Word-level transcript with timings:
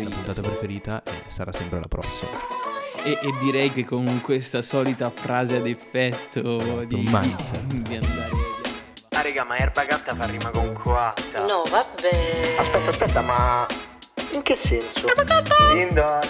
La 0.00 0.10
puntata 0.10 0.40
preferita 0.40 1.02
e 1.04 1.10
sarà 1.28 1.52
sempre 1.52 1.78
la 1.78 1.88
prossima. 1.88 2.30
E, 3.04 3.10
e 3.10 3.32
direi 3.42 3.70
che 3.72 3.84
con 3.84 4.20
questa 4.22 4.62
solita 4.62 5.10
frase 5.10 5.56
ad 5.56 5.66
effetto 5.66 6.84
di, 6.84 6.96
mindset. 6.96 7.60
di 7.66 7.94
andare 7.96 8.30
Ah 9.14 9.20
raga, 9.20 9.44
ma 9.44 9.58
erba 9.58 9.84
gatta 9.84 10.14
fa 10.14 10.26
rima 10.26 10.50
con 10.50 10.72
coatta. 10.72 11.40
No, 11.40 11.64
vabbè. 11.68 12.56
Aspetta, 12.58 12.90
aspetta, 12.90 13.20
ma 13.20 13.66
in 14.32 14.42
che 14.42 14.56
senso? 14.56 15.06
Linda, 15.74 16.20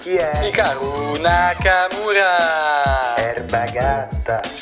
chi 0.00 0.16
è? 0.16 0.46
Hikaru 0.46 1.18
Nakamura 1.20 3.16
Erba 3.16 3.64
gatta. 3.64 4.40
In 4.44 4.58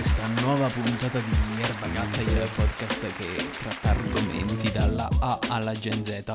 questa 0.00 0.28
nuova 0.42 0.68
puntata 0.68 1.18
di 1.18 1.60
Erba 1.60 1.88
Gatta, 1.88 2.20
il 2.20 2.48
podcast 2.54 3.00
che 3.16 3.50
tratta 3.50 3.90
argomenti 3.90 4.70
dalla 4.70 5.08
A 5.18 5.38
alla 5.48 5.72
Gen 5.72 6.04
Z. 6.04 6.34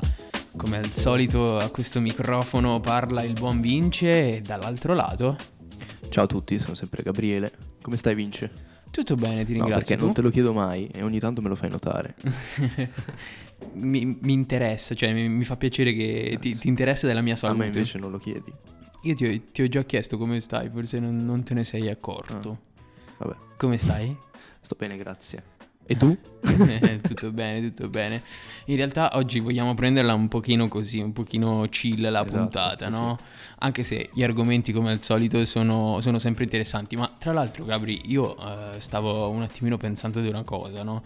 Come 0.57 0.79
al 0.79 0.93
solito 0.93 1.57
a 1.57 1.69
questo 1.69 2.01
microfono 2.01 2.81
parla 2.81 3.23
il 3.23 3.31
buon 3.31 3.61
Vince 3.61 4.35
e 4.35 4.41
dall'altro 4.41 4.93
lato... 4.93 5.37
Ciao 6.09 6.25
a 6.25 6.27
tutti, 6.27 6.59
sono 6.59 6.75
sempre 6.75 7.03
Gabriele. 7.03 7.53
Come 7.81 7.95
stai 7.95 8.15
Vince? 8.15 8.51
Tutto 8.91 9.15
bene, 9.15 9.45
ti 9.45 9.53
No, 9.53 9.59
ringrazio. 9.59 9.77
perché 9.77 9.95
tu? 9.95 10.03
non 10.05 10.13
te 10.13 10.21
lo 10.21 10.29
chiedo 10.29 10.51
mai 10.51 10.87
e 10.87 11.01
ogni 11.01 11.19
tanto 11.19 11.41
me 11.41 11.47
lo 11.47 11.55
fai 11.55 11.69
notare. 11.69 12.15
mi, 13.75 14.17
mi 14.19 14.33
interessa, 14.33 14.93
cioè 14.93 15.13
mi, 15.13 15.29
mi 15.29 15.45
fa 15.45 15.55
piacere 15.55 15.93
che 15.93 16.37
ti, 16.41 16.57
ti 16.57 16.67
interessa 16.67 17.07
della 17.07 17.21
mia 17.21 17.33
A 17.33 17.37
salute. 17.37 17.59
me 17.59 17.65
invece 17.67 17.97
non 17.97 18.11
lo 18.11 18.17
chiedi. 18.17 18.51
Io 19.03 19.15
ti 19.15 19.25
ho, 19.25 19.41
ti 19.53 19.61
ho 19.61 19.67
già 19.69 19.83
chiesto 19.85 20.17
come 20.17 20.41
stai, 20.41 20.69
forse 20.69 20.99
non, 20.99 21.23
non 21.23 21.43
te 21.43 21.53
ne 21.53 21.63
sei 21.63 21.87
accorto. 21.89 22.71
Vabbè, 23.23 23.35
Come 23.57 23.77
stai? 23.77 24.15
sto 24.59 24.75
bene, 24.77 24.97
grazie. 24.97 25.43
E 25.85 25.95
tu? 25.97 26.17
tutto 27.01 27.31
bene, 27.33 27.61
tutto 27.61 27.89
bene. 27.89 28.21
In 28.65 28.75
realtà 28.77 29.11
oggi 29.13 29.39
vogliamo 29.39 29.73
prenderla 29.73 30.13
un 30.13 30.27
pochino 30.27 30.67
così, 30.67 30.99
un 30.99 31.11
pochino 31.11 31.65
chill 31.69 32.01
la 32.09 32.21
Esatto, 32.21 32.37
puntata, 32.37 32.85
sì, 32.85 32.91
no? 32.91 33.17
Anche 33.59 33.83
se 33.83 34.09
gli 34.13 34.23
argomenti 34.23 34.71
come 34.71 34.91
al 34.91 35.03
solito 35.03 35.45
sono, 35.45 35.99
sono 36.01 36.19
sempre 36.19 36.43
interessanti. 36.45 36.95
Ma 36.95 37.13
tra 37.17 37.33
l'altro, 37.33 37.65
Gabri, 37.65 38.01
io 38.05 38.35
eh, 38.37 38.79
stavo 38.79 39.29
un 39.29 39.41
attimino 39.41 39.77
pensando 39.77 40.21
di 40.21 40.27
una 40.29 40.43
cosa, 40.43 40.83
no? 40.83 41.03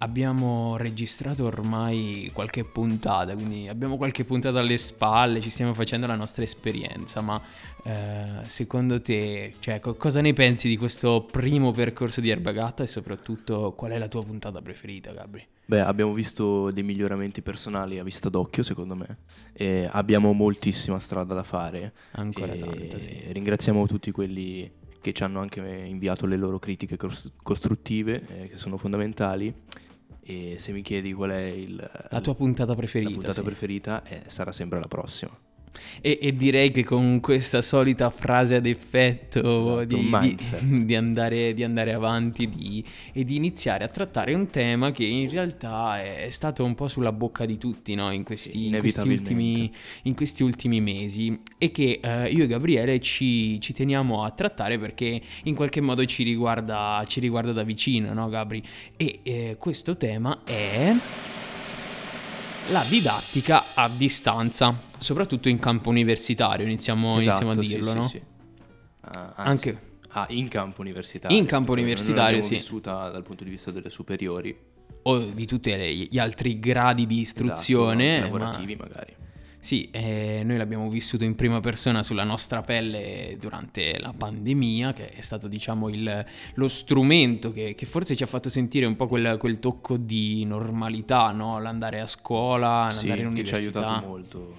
Abbiamo 0.00 0.76
registrato 0.76 1.44
ormai 1.44 2.30
qualche 2.32 2.64
puntata, 2.64 3.34
quindi 3.34 3.66
abbiamo 3.66 3.96
qualche 3.96 4.24
puntata 4.24 4.60
alle 4.60 4.76
spalle, 4.76 5.40
ci 5.40 5.50
stiamo 5.50 5.74
facendo 5.74 6.06
la 6.06 6.14
nostra 6.14 6.44
esperienza, 6.44 7.20
ma 7.20 7.42
eh, 7.82 8.44
secondo 8.44 9.02
te, 9.02 9.54
cioè, 9.58 9.80
co- 9.80 9.96
cosa 9.96 10.20
ne 10.20 10.32
pensi 10.34 10.68
di 10.68 10.76
questo 10.76 11.26
primo 11.28 11.72
percorso 11.72 12.20
di 12.20 12.30
Erbagatta 12.30 12.84
e 12.84 12.86
soprattutto 12.86 13.72
qual 13.72 13.90
è 13.90 13.98
la 13.98 14.06
tua 14.06 14.22
puntata 14.24 14.62
preferita, 14.62 15.12
Gabri? 15.12 15.44
Beh, 15.64 15.80
abbiamo 15.80 16.12
visto 16.12 16.70
dei 16.70 16.84
miglioramenti 16.84 17.42
personali 17.42 17.98
a 17.98 18.04
vista 18.04 18.28
d'occhio, 18.28 18.62
secondo 18.62 18.94
me. 18.94 19.18
E 19.52 19.88
abbiamo 19.90 20.32
moltissima 20.32 21.00
strada 21.00 21.34
da 21.34 21.42
fare. 21.42 21.92
Ancora 22.12 22.54
tanta, 22.54 23.00
sì. 23.00 23.20
Ringraziamo 23.32 23.86
tutti 23.88 24.12
quelli 24.12 24.70
che 25.00 25.12
ci 25.12 25.24
hanno 25.24 25.40
anche 25.40 25.60
inviato 25.60 26.24
le 26.26 26.36
loro 26.36 26.58
critiche 26.58 26.96
cos- 26.96 27.32
costruttive, 27.42 28.22
eh, 28.28 28.48
che 28.48 28.56
sono 28.56 28.76
fondamentali. 28.76 29.52
E 30.30 30.56
se 30.58 30.72
mi 30.72 30.82
chiedi 30.82 31.14
qual 31.14 31.30
è 31.30 31.40
il, 31.40 31.76
La 32.10 32.20
tua 32.20 32.34
puntata 32.34 32.74
preferita. 32.74 33.08
la 33.08 33.16
puntata 33.16 33.38
sì. 33.38 33.42
preferita, 33.46 34.02
eh, 34.04 34.24
sarà 34.26 34.52
sempre 34.52 34.78
la 34.78 34.86
prossima. 34.86 35.34
E, 36.00 36.18
e 36.20 36.34
direi 36.34 36.70
che 36.70 36.84
con 36.84 37.20
questa 37.20 37.62
solita 37.62 38.10
frase 38.10 38.56
ad 38.56 38.66
effetto 38.66 39.80
Esatto, 39.80 39.84
di, 39.84 40.36
di- 40.36 40.84
di 40.84 40.94
andare, 40.94 41.54
di 41.54 41.64
andare 41.64 41.92
avanti 41.92 42.48
di- 42.48 42.84
e 43.12 43.24
di 43.24 43.36
iniziare 43.36 43.84
a 43.84 43.88
trattare 43.88 44.34
un 44.34 44.48
tema 44.50 44.90
che 44.90 45.04
in 45.04 45.30
realtà 45.30 46.00
è, 46.00 46.26
è 46.26 46.30
stato 46.30 46.64
un 46.64 46.74
po' 46.74 46.88
sulla 46.88 47.12
bocca 47.12 47.44
di 47.44 47.58
tutti 47.58 47.94
no? 47.94 48.10
in, 48.10 48.24
questi, 48.24 48.66
in 48.66 48.78
questi 48.78 49.08
ultimi, 49.08 49.72
in 50.02 50.14
questi 50.14 50.42
ultimi 50.42 50.80
mesi 50.80 51.38
e 51.58 51.70
che 51.70 52.00
eh, 52.02 52.28
io 52.30 52.44
e 52.44 52.46
Gabriele 52.46 53.00
ci, 53.00 53.60
ci 53.60 53.72
teniamo 53.72 54.22
a 54.24 54.30
trattare 54.30 54.78
perché 54.78 55.20
in 55.44 55.54
qualche 55.54 55.80
modo 55.80 56.04
ci 56.04 56.22
riguarda, 56.22 57.02
ci 57.06 57.20
riguarda 57.20 57.52
da 57.52 57.62
vicino, 57.62 58.12
no 58.12 58.28
Gabri? 58.28 58.62
E 58.96 59.20
eh, 59.22 59.56
questo 59.58 59.96
tema 59.96 60.42
è 60.44 60.94
la 62.70 62.84
didattica 62.88 63.74
a 63.74 63.88
distanza, 63.88 64.78
soprattutto 64.98 65.48
in 65.48 65.58
campo 65.58 65.88
universitario, 65.88 66.66
iniziamo, 66.66 67.20
iniziamo 67.20 67.50
a 67.50 67.52
Esatto, 67.52 67.62
sì, 67.62 67.68
dirlo, 67.68 67.90
sì, 67.90 67.96
no? 67.96 68.08
sì. 68.08 68.22
Anzi, 69.00 69.32
Anche 69.36 69.80
ah, 70.10 70.26
in 70.30 70.48
campo 70.48 70.80
universitario. 70.82 71.36
In 71.36 71.46
campo 71.46 71.72
universitario, 71.72 72.42
sì. 72.42 72.54
vissuta 72.54 73.08
dal 73.08 73.22
punto 73.22 73.44
di 73.44 73.50
vista 73.50 73.70
delle 73.70 73.90
superiori. 73.90 74.56
o 75.02 75.18
di 75.18 75.46
tutti 75.46 75.70
gli 76.10 76.18
altri 76.18 76.58
gradi 76.58 77.06
di 77.06 77.20
istruzione, 77.20 78.18
esatto, 78.18 78.32
ma- 78.32 78.38
lavorativi 78.38 78.76
magari. 78.76 79.16
Sì, 79.60 79.88
eh, 79.90 80.42
noi 80.44 80.56
l'abbiamo 80.56 80.88
vissuto 80.88 81.24
in 81.24 81.34
prima 81.34 81.58
persona 81.60 82.02
sulla 82.04 82.22
nostra 82.22 82.62
pelle 82.62 83.36
durante 83.40 83.98
la 83.98 84.14
pandemia, 84.16 84.92
che 84.92 85.08
è 85.08 85.20
stato 85.20 85.48
diciamo 85.48 85.88
il- 85.88 86.24
lo 86.54 86.68
strumento 86.68 87.50
che, 87.50 87.74
che 87.74 87.84
forse 87.84 88.14
ci 88.14 88.22
ha 88.22 88.26
fatto 88.26 88.48
sentire 88.48 88.86
un 88.86 88.94
po' 88.94 89.08
quel, 89.08 89.36
quel 89.36 89.58
tocco 89.58 89.96
di 89.96 90.44
normalità, 90.44 91.32
no? 91.32 91.58
L'andare 91.60 92.00
a 92.00 92.06
scuola, 92.06 92.88
Sì, 92.92 93.08
l'andare 93.08 93.28
in 93.28 93.34
che 93.34 93.44
ci 93.44 93.52
ha 93.54 93.56
università. 93.56 93.86
aiutato 93.86 94.06
molto 94.06 94.54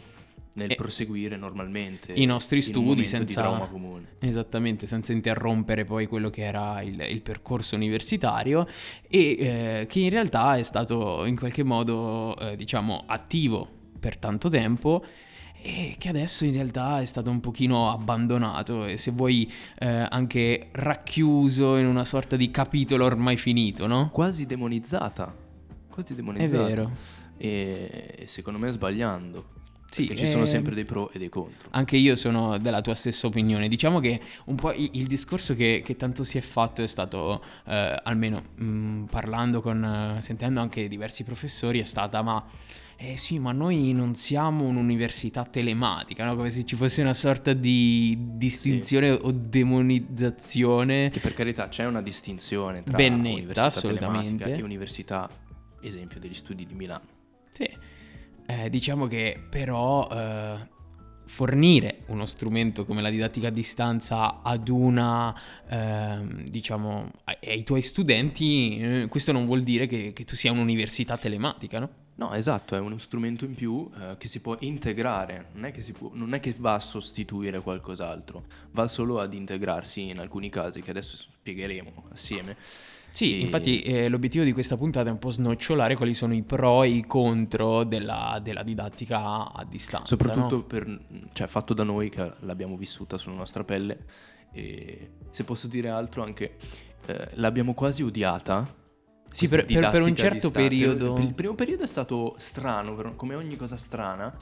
nel 0.52 0.72
E- 0.72 0.76
proseguire 0.76 1.38
normalmente 1.38 2.12
i 2.12 2.26
nostri 2.26 2.62
studi 2.62 3.08
senza- 3.08 3.40
trauma 3.42 3.68
comune. 3.68 4.08
Esattamente, 4.20 4.86
senza 4.86 5.14
interrompere 5.14 5.86
poi 5.86 6.08
quello 6.08 6.30
che 6.30 6.42
era 6.44 6.82
il, 6.82 7.00
il 7.10 7.22
percorso 7.22 7.76
universitario 7.78 8.68
e 9.08 9.20
eh, 9.40 9.86
che 9.88 10.00
in 10.02 10.10
realtà 10.10 10.58
è 10.58 10.64
stato 10.64 11.24
in 11.26 11.38
qualche 11.38 11.64
modo, 11.64 12.36
eh, 12.38 12.58
diciamo, 12.58 13.04
attivo 13.08 13.78
per 14.00 14.18
tanto 14.18 14.50
tempo 14.50 15.04
e 15.62 15.96
che 15.98 16.08
adesso 16.08 16.46
in 16.46 16.54
realtà 16.54 17.02
è 17.02 17.06
stato 17.06 17.30
un 17.30 17.42
pochino 17.42 17.92
abbandonato 17.92 18.86
e 18.86 18.96
se 18.96 19.12
vuoi 19.12 19.52
eh, 19.80 20.08
anche 20.10 20.70
racchiuso 20.72 21.76
in 21.76 21.86
una 21.86 22.06
sorta 22.06 22.38
di 22.38 22.50
capitolo 22.50 23.04
ormai 23.06 23.36
finito, 23.36 23.86
no? 23.86 24.10
Quasi 24.10 24.46
demonizzata. 24.46 25.36
Quasi 25.90 26.14
È 26.14 26.16
demonizzata. 26.16 26.64
vero. 26.66 26.92
E 27.38 28.24
secondo 28.26 28.58
me 28.58 28.72
sbagliando. 28.72 29.58
Sì, 29.90 30.06
perché 30.06 30.26
ci 30.26 30.30
sono 30.30 30.44
eh, 30.44 30.48
sempre 30.48 30.76
dei 30.76 30.86
pro 30.86 31.10
e 31.12 31.18
dei 31.18 31.30
contro. 31.30 31.70
Anche 31.72 31.98
io 31.98 32.16
sono 32.16 32.58
della 32.58 32.82
tua 32.82 32.96
stessa 32.96 33.28
opinione. 33.28 33.68
Diciamo 33.68 34.00
che 34.00 34.20
un 34.46 34.56
po' 34.56 34.72
il, 34.74 35.08
discorso 35.08 35.56
che, 35.56 35.82
che 35.84 35.96
tanto 35.96 36.24
si 36.24 36.38
è 36.38 36.42
fatto 36.42 36.84
è 36.84 36.88
stato, 36.88 37.44
eh, 37.66 38.00
almeno 38.04 38.44
mh, 38.56 39.06
parlando 39.06 39.62
con, 39.62 40.16
eh, 40.18 40.22
sentendo 40.22 40.60
anche 40.60 40.88
diversi 40.88 41.24
professori, 41.24 41.80
è 41.80 41.84
stata 41.84 42.22
ma... 42.22 42.46
Eh 43.02 43.16
sì, 43.16 43.40
ma 43.40 43.54
noi 43.54 43.94
non 43.94 44.14
siamo 44.14 44.66
un'università 44.66 45.46
telematica, 45.46 46.26
no? 46.26 46.36
Come 46.36 46.52
se 46.52 46.66
ci 46.66 46.76
fosse 46.76 47.02
una 47.02 47.14
sorta 47.14 47.54
di 47.54 48.18
distinzione 48.34 49.12
o 49.12 49.32
demonizzazione. 49.32 51.10
Che 51.10 51.22
per 51.22 51.34
carità 51.34 51.70
c'è 51.70 51.86
una 51.86 52.02
distinzione 52.02 52.84
tra 52.84 52.98
Ben 52.98 53.22
netta, 53.22 53.38
università 53.38 53.70
telematica 53.70 54.48
e 54.48 54.62
università, 54.62 55.30
esempio 55.80 56.20
degli 56.20 56.34
studi 56.34 56.66
di 56.66 56.74
Milano. 56.74 57.06
Sì. 57.54 57.70
Eh, 58.50 58.68
diciamo 58.72 59.06
che 59.06 59.40
però 59.48 60.10
eh, 60.10 60.68
fornire 61.28 62.00
uno 62.08 62.26
strumento 62.26 62.84
come 62.84 63.04
la 63.04 63.12
didattica 63.12 63.50
a 63.50 63.52
distanza 63.52 64.42
ad 64.42 64.68
una, 64.70 65.40
ehm, 65.68 66.46
diciamo, 66.50 67.12
ai, 67.26 67.64
tuoi 67.64 67.84
studenti, 67.84 68.80
eh, 68.80 69.08
questo 69.08 69.32
non 69.32 69.46
vuol 69.46 69.62
dire 69.62 69.86
che, 69.86 70.14
che 70.14 70.24
tu 70.24 70.36
sia 70.36 70.52
un'università 70.52 71.16
telematica, 71.16 71.78
no? 71.78 71.90
No, 72.16 72.34
esatto, 72.34 72.76
è 72.76 72.80
uno 72.80 72.98
strumento 72.98 73.46
in 73.46 73.54
più 73.54 73.88
eh, 73.96 74.16
che 74.18 74.28
si 74.28 74.42
può 74.42 74.58
integrare, 74.62 75.50
non 75.54 75.66
è 75.66 75.74
può- 75.96 76.10
non 76.16 76.34
è 76.34 76.40
che 76.40 76.56
va 76.58 76.74
a 76.74 76.80
sostituire 76.80 77.62
qualcos'altro, 77.62 78.46
va 78.72 78.88
solo 78.88 79.20
ad 79.20 79.36
integrarsi 79.36 80.10
in 80.10 80.18
alcuni 80.18 80.50
casi 80.50 80.82
che 80.82 80.90
adesso 80.90 81.16
spiegheremo 81.16 82.06
assieme. 82.12 82.58
Sì, 83.12 83.38
E- 83.38 83.42
infatti 83.42 83.82
eh, 83.82 84.08
l'obiettivo 84.10 84.44
di 84.44 84.54
questa 84.54 84.78
puntata 84.78 85.10
è 85.10 85.12
un 85.12 85.20
po' 85.20 85.32
snocciolare 85.32 85.96
quali 85.96 86.14
sono 86.14 86.34
i 86.34 86.44
pro 86.44 86.84
e 86.84 86.90
i 86.90 87.06
contro 87.06 87.84
della, 87.84 88.40
della 88.42 88.64
didattica 88.64 89.52
a 89.52 89.66
distanza. 89.68 90.08
Soprattutto 90.08 90.56
no? 90.58 90.64
per, 90.64 91.00
cioè, 91.34 91.48
fatto 91.48 91.74
da 91.74 91.84
noi 91.84 92.10
che 92.10 92.32
l'abbiamo 92.42 92.78
vissuta 92.78 93.18
sulla 93.18 93.36
nostra 93.36 93.64
pelle 93.64 94.06
e 94.52 95.12
se 95.30 95.44
posso 95.44 95.68
dire 95.68 95.90
altro 95.90 96.24
anche 96.24 96.56
eh, 97.06 97.30
l'abbiamo 97.34 97.74
quasi 97.74 98.04
odiata. 98.04 98.76
Sì, 99.32 99.48
per, 99.48 99.66
per- 99.66 99.90
per 99.90 100.02
un 100.02 100.16
certo 100.16 100.50
periodo... 100.50 101.14
Per- 101.14 101.24
Il 101.24 101.34
primo 101.34 101.54
periodo 101.54 101.84
è 101.84 101.88
stato 101.88 102.36
strano, 102.40 102.96
per- 102.96 103.16
come 103.16 103.36
ogni 103.36 103.56
cosa 103.56 103.78
strana. 103.78 104.36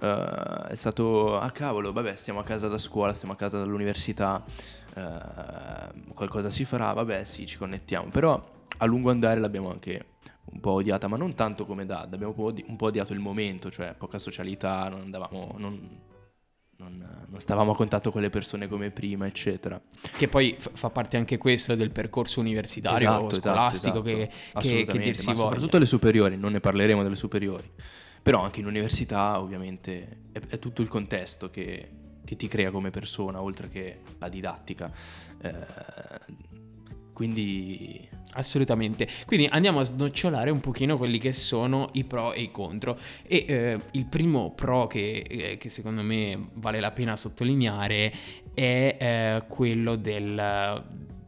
Eh, 0.00 0.68
è 0.68 0.74
stato, 0.74 1.38
ah 1.38 1.50
cavolo, 1.50 1.92
vabbè, 1.92 2.16
stiamo 2.16 2.40
a 2.40 2.44
casa 2.44 2.68
da 2.68 2.78
scuola, 2.78 3.14
stiamo 3.14 3.34
a 3.34 3.36
casa 3.36 3.58
dall'università, 3.58 4.44
eh, 4.94 6.12
qualcosa 6.14 6.50
si 6.50 6.64
farà, 6.64 6.92
vabbè, 6.92 7.24
sì, 7.24 7.46
ci 7.46 7.56
connettiamo. 7.56 8.10
Però 8.10 8.54
a 8.78 8.84
lungo 8.84 9.10
andare 9.10 9.40
l'abbiamo 9.40 9.70
anche 9.70 10.06
un 10.52 10.60
po' 10.60 10.72
odiata, 10.72 11.08
ma 11.08 11.16
non 11.16 11.34
tanto 11.34 11.66
come 11.66 11.86
DAD, 11.86 12.14
abbiamo 12.14 12.34
un 12.36 12.76
po', 12.76 12.86
odiato 12.86 13.12
il 13.12 13.18
momento, 13.18 13.70
cioè 13.70 13.94
poca 13.96 14.18
socialità, 14.18 14.88
non 14.88 15.00
andavamo, 15.00 15.54
non, 15.58 16.00
non- 16.76 17.24
non 17.28 17.40
stavamo 17.40 17.72
a 17.72 17.74
contatto 17.74 18.10
con 18.12 18.20
le 18.20 18.30
persone 18.30 18.68
come 18.68 18.90
prima, 18.90 19.26
eccetera. 19.26 19.80
Che 20.16 20.28
poi 20.28 20.54
f- 20.58 20.70
fa 20.74 20.90
parte 20.90 21.16
anche 21.16 21.36
questo 21.38 21.74
del 21.74 21.90
percorso 21.90 22.38
universitario 22.40 23.08
Esatto, 23.08 23.26
esatto, 23.28 23.40
scolastico 23.40 23.88
esatto, 23.88 24.02
che, 24.02 24.16
che, 24.16 24.28
che 24.28 24.58
assolutamente, 24.58 25.04
dir 25.04 25.16
si 25.16 25.26
ma 25.26 25.32
voglia. 25.32 25.44
soprattutto 25.48 25.78
le 25.78 25.86
superiori, 25.86 26.36
non 26.36 26.52
ne 26.52 26.60
parleremo 26.60 27.02
delle 27.02 27.16
superiori. 27.16 27.70
Però 28.26 28.42
anche 28.42 28.58
in 28.58 28.66
università 28.66 29.38
ovviamente 29.38 30.22
è, 30.32 30.40
è 30.48 30.58
tutto 30.58 30.82
il 30.82 30.88
contesto 30.88 31.48
che, 31.48 31.88
che 32.24 32.34
ti 32.34 32.48
crea 32.48 32.72
come 32.72 32.90
persona, 32.90 33.40
oltre 33.40 33.68
che 33.68 34.00
la 34.18 34.28
didattica. 34.28 34.90
Eh, 35.40 35.54
quindi 37.12 38.08
Assolutamente. 38.32 39.06
Quindi 39.26 39.46
andiamo 39.46 39.78
a 39.78 39.84
snocciolare 39.84 40.50
un 40.50 40.58
pochino 40.58 40.96
quelli 40.98 41.18
che 41.18 41.32
sono 41.32 41.88
i 41.92 42.02
pro 42.02 42.32
e 42.32 42.42
i 42.42 42.50
contro. 42.50 42.98
E 43.22 43.44
eh, 43.46 43.80
il 43.92 44.06
primo 44.06 44.50
pro 44.54 44.88
che, 44.88 45.24
eh, 45.26 45.56
che, 45.56 45.68
secondo 45.68 46.02
me 46.02 46.48
vale 46.54 46.80
la 46.80 46.90
pena 46.90 47.14
sottolineare 47.14 48.12
è 48.52 48.96
eh, 48.98 49.44
quello 49.46 49.94
del, 49.94 50.84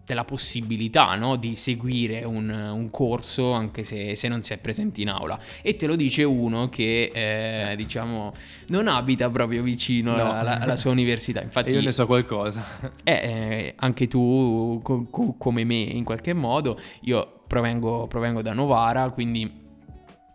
della 0.09 0.25
possibilità 0.25 1.15
no? 1.17 1.37
di 1.37 1.55
seguire 1.55 2.25
un, 2.25 2.49
un 2.49 2.91
corso 2.91 3.53
anche 3.53 3.83
se, 3.85 4.17
se, 4.17 4.27
non 4.29 4.43
si 4.43 4.55
è 4.55 4.57
presenti 4.57 5.03
in 5.03 5.11
aula. 5.11 5.39
E 5.61 5.77
te 5.77 5.87
lo 5.87 5.97
dice 5.97 6.25
uno 6.25 6.71
che, 6.71 7.11
eh, 7.13 7.77
diciamo, 7.77 8.33
non 8.69 8.89
abita 8.89 9.29
proprio 9.29 9.63
vicino 9.63 10.17
no. 10.17 10.33
alla, 10.33 10.61
alla, 10.61 10.77
sua 10.77 10.93
università. 10.93 11.43
Infatti, 11.43 11.73
io 11.73 11.83
ne 11.83 11.93
so 11.93 12.07
qualcosa. 12.07 12.65
Eh, 13.05 13.13
eh, 13.13 13.75
anche 13.77 14.09
tu, 14.09 14.81
co- 14.83 15.09
co- 15.11 15.35
come 15.37 15.65
me, 15.65 15.75
in 15.75 16.05
qualche 16.05 16.33
modo. 16.33 16.81
Io 17.03 17.41
provengo, 17.47 18.07
provengo 18.07 18.41
da 18.41 18.55
Novara, 18.55 19.11
quindi 19.11 19.68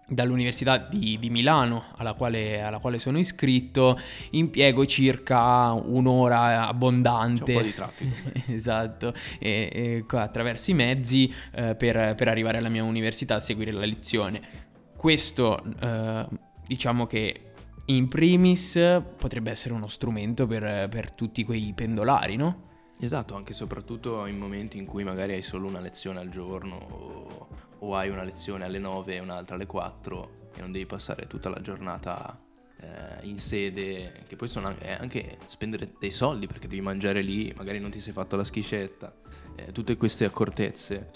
dall'Università 0.08 0.78
di, 0.78 1.18
di 1.20 1.30
Milano 1.30 1.86
alla 1.96 2.14
quale, 2.14 2.62
alla 2.62 2.80
quale, 2.80 3.00
sono 3.00 3.18
iscritto 3.18 4.00
impiego 4.32 4.86
circa 4.86 5.72
un'ora 5.72 6.68
abbondante. 6.68 7.44
C'è 7.44 7.52
un 7.54 7.58
po' 7.58 7.66
di 7.66 7.74
traffico. 7.74 8.12
Esatto. 8.54 9.14
E, 9.40 9.70
e, 9.74 10.06
attraverso 10.18 10.72
i 10.72 10.74
mezzi 10.74 11.34
eh, 11.54 11.76
per, 11.76 12.16
per, 12.16 12.28
arrivare 12.28 12.58
alla 12.58 12.70
mia 12.70 12.84
università 12.84 13.36
a 13.36 13.40
seguire 13.40 13.72
la 13.72 13.86
lezione. 13.86 14.42
Questo 14.96 15.62
eh, 15.82 16.28
diciamo 16.66 17.06
che 17.08 17.52
in 17.88 18.08
primis 18.08 19.02
potrebbe 19.18 19.52
essere 19.52 19.74
uno 19.74 19.88
strumento 19.88 20.48
per, 20.48 20.88
per 20.90 21.12
tutti 21.12 21.44
quei 21.44 21.74
pendolari 21.76 22.38
no? 22.38 22.72
Esatto, 23.04 23.36
anche 23.36 23.52
e 23.52 23.56
soprattutto 23.56 24.26
in 24.28 24.38
momenti 24.38 24.78
in 24.78 24.86
cui 24.86 25.04
magari 25.04 25.34
hai 25.34 25.42
solo 25.42 25.68
una 25.68 25.82
lezione 25.82 26.20
al 26.20 26.30
giorno 26.30 26.78
o, 26.78 27.48
o 27.80 27.96
hai 27.98 28.08
una 28.08 28.24
lezione 28.24 28.64
alle 28.64 28.80
9 28.80 29.16
e 29.16 29.20
un'altra 29.20 29.56
alle 29.56 29.66
4 29.66 30.52
e 30.56 30.62
non 30.62 30.72
devi 30.72 30.86
passare 30.86 31.28
tutta 31.28 31.50
la 31.50 31.60
giornata 31.60 32.40
eh, 32.80 33.28
in 33.28 33.40
sede, 33.40 34.24
che 34.26 34.38
poi 34.38 34.48
sono 34.48 34.68
anche, 34.68 34.98
anche, 34.98 35.38
spendere 35.48 35.96
dei 36.00 36.12
soldi 36.12 36.48
perché 36.48 36.70
devi 36.70 36.80
mangiare 36.80 37.22
lì, 37.22 37.54
magari 37.58 37.78
non 37.80 37.92
ti 37.92 38.00
sei 38.00 38.14
fatto 38.14 38.38
la 38.38 38.46
schiscetta, 38.46 39.14
eh, 39.56 39.74
tutte 39.74 39.98
queste 39.98 40.24
accortezze. 40.24 41.12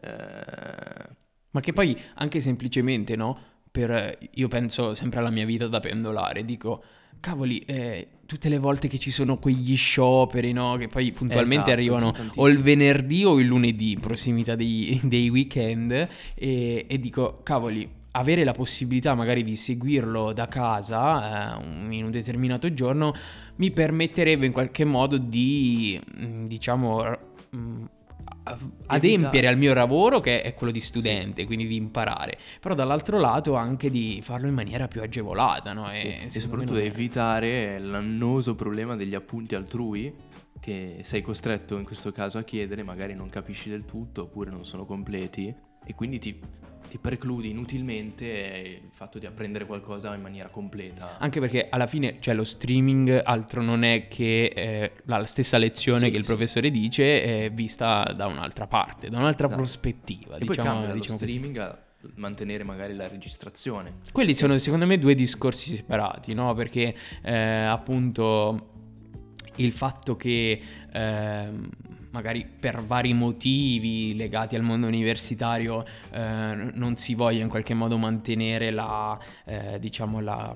Eh... 0.00 1.16
Ma 1.50 1.60
che 1.60 1.72
poi 1.72 1.96
anche 2.14 2.40
semplicemente, 2.40 3.14
no? 3.14 3.57
Per, 3.78 4.18
io 4.32 4.48
penso 4.48 4.92
sempre 4.94 5.20
alla 5.20 5.30
mia 5.30 5.46
vita 5.46 5.68
da 5.68 5.78
pendolare, 5.78 6.44
dico 6.44 6.82
cavoli, 7.20 7.60
eh, 7.60 8.08
tutte 8.26 8.48
le 8.48 8.58
volte 8.58 8.88
che 8.88 8.98
ci 8.98 9.12
sono 9.12 9.38
quegli 9.38 9.76
scioperi, 9.76 10.50
no? 10.50 10.74
Che 10.74 10.88
poi 10.88 11.12
puntualmente 11.12 11.70
esatto, 11.70 11.70
arrivano 11.70 12.12
o 12.34 12.48
il 12.48 12.58
venerdì 12.58 13.24
o 13.24 13.38
il 13.38 13.46
lunedì, 13.46 13.92
in 13.92 14.00
prossimità 14.00 14.56
dei, 14.56 15.00
dei 15.04 15.28
weekend, 15.28 15.92
e, 16.34 16.86
e, 16.88 16.98
dico, 16.98 17.38
cavoli, 17.44 17.88
avere 18.10 18.42
la 18.42 18.50
possibilità 18.50 19.14
magari 19.14 19.44
di 19.44 19.54
seguirlo 19.54 20.32
da 20.32 20.48
casa 20.48 21.60
eh, 21.60 21.94
in 21.94 22.02
un 22.02 22.10
determinato 22.10 22.74
giorno 22.74 23.14
mi 23.56 23.70
permetterebbe 23.70 24.44
in 24.44 24.50
qualche 24.50 24.84
modo 24.84 25.18
di, 25.18 26.00
diciamo, 26.46 27.16
adempiere 28.86 29.46
al 29.46 29.56
mio 29.56 29.74
lavoro 29.74 30.20
che 30.20 30.42
è 30.42 30.54
quello 30.54 30.72
di 30.72 30.80
studente, 30.80 31.42
sì. 31.42 31.46
quindi 31.46 31.66
di 31.66 31.76
imparare, 31.76 32.38
però 32.60 32.74
dall'altro 32.74 33.18
lato 33.18 33.54
anche 33.54 33.90
di 33.90 34.20
farlo 34.22 34.48
in 34.48 34.54
maniera 34.54 34.88
più 34.88 35.02
agevolata, 35.02 35.72
no? 35.72 35.90
E, 35.90 36.24
sì. 36.26 36.38
e 36.38 36.40
soprattutto 36.40 36.74
di 36.74 36.86
evitare 36.86 37.78
l'annoso 37.78 38.54
problema 38.54 38.96
degli 38.96 39.14
appunti 39.14 39.54
altrui 39.54 40.12
che 40.60 41.00
sei 41.02 41.22
costretto 41.22 41.76
in 41.76 41.84
questo 41.84 42.10
caso 42.12 42.38
a 42.38 42.42
chiedere, 42.42 42.82
magari 42.82 43.14
non 43.14 43.28
capisci 43.28 43.68
del 43.70 43.84
tutto 43.84 44.22
oppure 44.22 44.50
non 44.50 44.64
sono 44.64 44.84
completi 44.84 45.54
e 45.88 45.94
quindi 45.94 46.18
ti 46.18 46.38
ti 46.88 46.98
precludi 46.98 47.50
inutilmente 47.50 48.80
il 48.82 48.90
fatto 48.90 49.18
di 49.18 49.26
apprendere 49.26 49.66
qualcosa 49.66 50.14
in 50.14 50.22
maniera 50.22 50.48
completa. 50.48 51.18
Anche 51.18 51.38
perché 51.38 51.68
alla 51.68 51.86
fine, 51.86 52.16
cioè, 52.18 52.34
lo 52.34 52.44
streaming 52.44 53.20
altro 53.24 53.62
non 53.62 53.84
è 53.84 54.08
che 54.08 54.44
eh, 54.46 54.92
la 55.04 55.24
stessa 55.26 55.58
lezione 55.58 56.06
sì, 56.06 56.10
che 56.10 56.16
il 56.16 56.24
sì. 56.24 56.30
professore 56.32 56.70
dice 56.70 57.22
è 57.22 57.50
vista 57.52 58.02
da 58.16 58.26
un'altra 58.26 58.66
parte, 58.66 59.10
da 59.10 59.18
un'altra 59.18 59.46
esatto. 59.46 59.60
prospettiva. 59.60 60.36
E 60.36 60.38
diciamo, 60.40 60.54
poi 60.54 60.64
cambia 60.64 60.92
diciamo 60.94 61.18
streaming 61.18 61.56
così. 61.56 61.68
a 61.68 61.78
mantenere 62.14 62.64
magari 62.64 62.94
la 62.94 63.06
registrazione. 63.06 63.98
Quelli 64.10 64.32
sono 64.32 64.56
secondo 64.58 64.86
me 64.86 64.98
due 64.98 65.14
discorsi 65.14 65.76
separati, 65.76 66.32
no? 66.32 66.54
Perché 66.54 66.94
eh, 67.22 67.64
appunto 67.64 68.70
il 69.56 69.72
fatto 69.72 70.16
che... 70.16 70.60
Eh, 70.90 71.48
magari 72.10 72.46
per 72.46 72.82
vari 72.84 73.12
motivi 73.12 74.14
legati 74.14 74.56
al 74.56 74.62
mondo 74.62 74.86
universitario 74.86 75.84
eh, 76.10 76.70
non 76.74 76.96
si 76.96 77.14
voglia 77.14 77.42
in 77.42 77.48
qualche 77.48 77.74
modo 77.74 77.98
mantenere 77.98 78.70
la, 78.70 79.18
eh, 79.44 79.78
diciamo 79.78 80.20
la, 80.20 80.54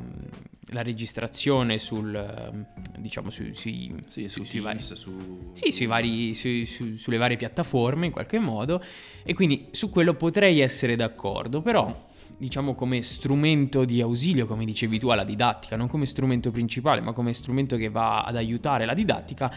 la, 0.71 0.83
registrazione 0.83 1.79
sul, 1.79 2.67
diciamo 2.99 3.31
su, 3.31 3.53
sui, 3.53 3.95
sì, 4.09 4.29
su, 4.29 4.45
sui 4.45 4.61
vari, 4.61 4.81
su... 4.81 5.51
Sì, 5.53 5.71
sui 5.71 5.87
vari, 5.87 6.35
su, 6.35 6.65
sulle 6.97 7.17
varie 7.17 7.37
piattaforme 7.37 8.07
in 8.07 8.13
qualche 8.13 8.39
modo. 8.39 8.83
E 9.23 9.35
quindi 9.35 9.69
su 9.73 9.91
quello 9.91 10.15
potrei 10.15 10.61
essere 10.61 10.97
d'accordo, 10.97 11.61
però 11.61 12.11
diciamo 12.37 12.75
come 12.75 13.03
strumento 13.03 13.85
di 13.85 14.01
ausilio, 14.01 14.47
come 14.47 14.65
dicevi 14.65 14.99
tu, 14.99 15.09
alla 15.09 15.25
didattica, 15.25 15.77
non 15.77 15.87
come 15.87 16.07
strumento 16.07 16.51
principale, 16.51 17.01
ma 17.01 17.13
come 17.13 17.33
strumento 17.35 17.77
che 17.77 17.89
va 17.89 18.23
ad 18.23 18.37
aiutare 18.37 18.85
la 18.85 18.95
didattica, 18.95 19.55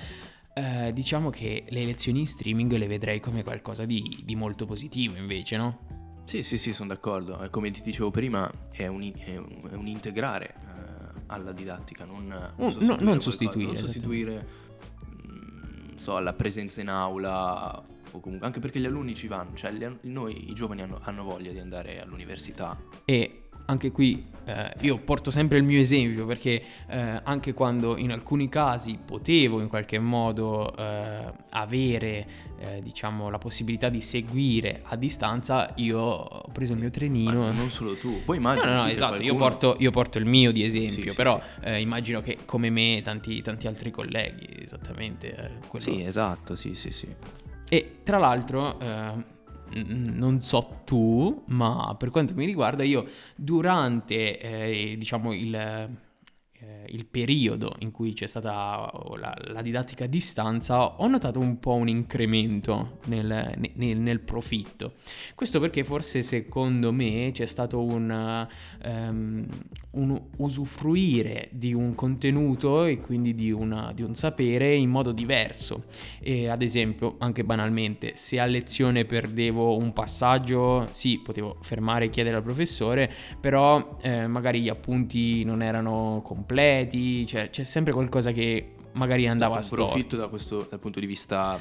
eh, 0.58 0.94
diciamo 0.94 1.30
che 1.30 1.66
le 1.68 1.84
lezioni 1.84 2.20
in 2.20 2.26
streaming 2.26 2.72
le 2.78 2.88
vedrei 2.88 3.20
come 3.20 3.44
qualcosa 3.44 3.84
di, 3.84 4.22
di 4.24 4.36
molto 4.36 4.66
positivo 4.66 5.18
invece, 5.18 5.58
no? 5.58 6.24
Sì, 6.24 6.44
sì, 6.44 6.58
sì, 6.58 6.72
sono 6.72 6.90
d'accordo. 6.90 7.46
Come 7.52 7.72
ti 7.72 7.82
dicevo 7.84 8.10
prima, 8.10 8.50
è 8.72 8.88
un, 8.88 9.12
è 9.18 9.36
un, 9.36 9.70
è 9.70 9.74
un 9.76 9.88
integrare 9.88 10.48
eh, 10.48 11.22
alla 11.28 11.52
didattica, 11.52 12.06
non, 12.06 12.28
non 12.56 12.72
sostituire. 12.72 13.04
non 13.04 13.22
sostituire, 13.22 13.72
non 13.74 13.76
sostituire 13.76 14.48
mm, 15.28 15.96
so, 15.98 16.18
la 16.20 16.34
presenza 16.34 16.80
in 16.80 16.88
aula 16.88 17.84
o 18.12 18.20
comunque, 18.22 18.48
anche 18.48 18.62
perché 18.62 18.80
gli 18.80 18.86
alunni 18.86 19.14
ci 19.14 19.28
vanno, 19.28 19.56
cioè 19.56 19.74
noi 20.02 20.50
i 20.50 20.54
giovani 20.54 20.82
hanno, 20.82 21.00
hanno 21.04 21.24
voglia 21.24 21.52
di 21.52 21.60
andare 21.60 22.02
all'università. 22.02 22.80
E 23.04 23.45
anche 23.66 23.92
qui 23.92 24.34
eh, 24.46 24.74
io 24.82 24.98
porto 25.00 25.32
sempre 25.32 25.58
il 25.58 25.64
mio 25.64 25.80
esempio 25.80 26.26
perché 26.26 26.62
eh, 26.88 27.22
anche 27.24 27.54
quando 27.54 27.98
in 27.98 28.12
alcuni 28.12 28.48
casi 28.48 29.00
potevo 29.04 29.60
in 29.60 29.68
qualche 29.68 29.98
modo 29.98 30.76
eh, 30.76 31.32
avere 31.50 32.28
eh, 32.60 32.82
diciamo 32.84 33.30
la 33.30 33.40
possibilità 33.40 33.90
di 33.90 34.02
seguire 34.02 34.82
a 34.84 34.96
distanza 34.96 35.72
io 35.76 36.00
ho 36.00 36.50
preso 36.52 36.74
il 36.74 36.80
mio 36.80 36.92
trenino 36.92 37.40
Ma 37.40 37.52
non 37.52 37.70
solo 37.70 37.96
tu 37.96 38.22
poi 38.24 38.38
immagino 38.38 38.66
no 38.66 38.76
no, 38.76 38.84
no 38.84 38.90
esatto 38.90 39.22
io, 39.22 39.36
porto, 39.36 39.76
io, 39.80 39.90
porto, 39.90 40.20
il 40.20 40.26
mio 40.26 40.52
di 40.52 40.64
esempio 40.64 41.10
sì, 41.10 41.16
però 41.16 41.42
sì, 41.42 41.62
sì. 41.62 41.66
Eh, 41.66 41.82
immagino 41.82 42.22
che 42.22 42.38
come 42.46 42.70
me 42.70 43.02
tanti, 43.04 43.42
tanti 43.42 43.66
altri 43.66 43.90
colleghi 43.90 44.48
esattamente 44.62 45.36
eh, 45.36 45.68
quello... 45.68 45.86
sì 45.86 46.04
esatto 46.04 46.56
sì 46.56 46.76
sì 46.76 46.92
sì 46.92 47.08
e 47.68 47.98
tra 48.04 48.20
l'altro 48.20 49.34
non 49.84 50.42
so 50.42 50.82
tu, 50.86 51.44
ma 51.48 51.96
per 51.98 52.10
quanto 52.12 52.34
mi 52.34 52.46
riguarda 52.46 52.84
io 52.84 53.06
durante 53.36 54.40
eh, 54.40 54.96
diciamo 54.98 55.34
il 55.34 55.90
eh, 56.66 56.86
il 56.90 57.06
periodo 57.06 57.76
in 57.80 57.92
cui 57.92 58.14
c'è 58.14 58.26
stata 58.26 58.92
la, 59.18 59.36
la, 59.50 59.62
didattica 59.62 60.06
a 60.06 60.08
distanza, 60.08 60.96
ho 61.00 61.08
notato 61.08 61.40
un 61.40 61.60
po' 61.60 61.74
un 61.74 61.88
incremento 61.88 63.00
nel, 63.06 63.54
nel, 63.74 63.98
nel 63.98 64.20
profitto. 64.22 64.94
Questo 65.36 65.60
perché 65.60 65.84
forse 65.84 66.24
secondo 66.24 66.92
me 66.92 67.30
c'è 67.34 67.46
stato 67.46 67.84
un, 67.84 68.48
um, 68.84 69.46
un 69.92 70.22
usufruire 70.38 71.50
di 71.52 71.74
un 71.74 71.94
contenuto 71.94 72.86
e 72.86 73.00
quindi 73.00 73.36
di, 73.36 73.52
una, 73.52 73.92
di, 73.94 74.02
un 74.02 74.16
sapere 74.16 74.74
in 74.74 74.90
modo 74.90 75.12
diverso. 75.12 75.86
E 76.20 76.50
ad 76.50 76.64
esempio, 76.64 77.16
anche 77.20 77.44
banalmente, 77.44 78.14
se 78.16 78.40
a 78.40 78.46
lezione 78.46 79.06
perdevo 79.06 79.78
un 79.78 79.94
passaggio, 79.94 80.88
sì, 80.92 81.20
potevo 81.24 81.58
fermare 81.62 82.06
e 82.06 82.10
chiedere 82.10 82.38
al 82.38 82.44
professore, 82.44 83.12
però 83.40 83.98
eh, 84.02 84.26
magari 84.26 84.62
gli 84.62 84.70
appunti 84.70 85.44
non 85.44 85.62
erano 85.62 86.22
completi 86.24 86.54
completi, 86.60 87.28
cioè 87.28 87.50
c'è 87.50 87.64
sempre 87.64 87.92
qualcosa 87.94 88.32
che 88.32 88.76
magari 88.94 89.28
andava 89.28 89.58
a 89.58 89.62
storto. 89.62 89.86
Approfitto 89.86 90.16
da 90.16 90.28
questo, 90.28 90.66
dal 90.70 90.80
punto 90.80 91.02
di 91.02 91.06
vista 91.06 91.60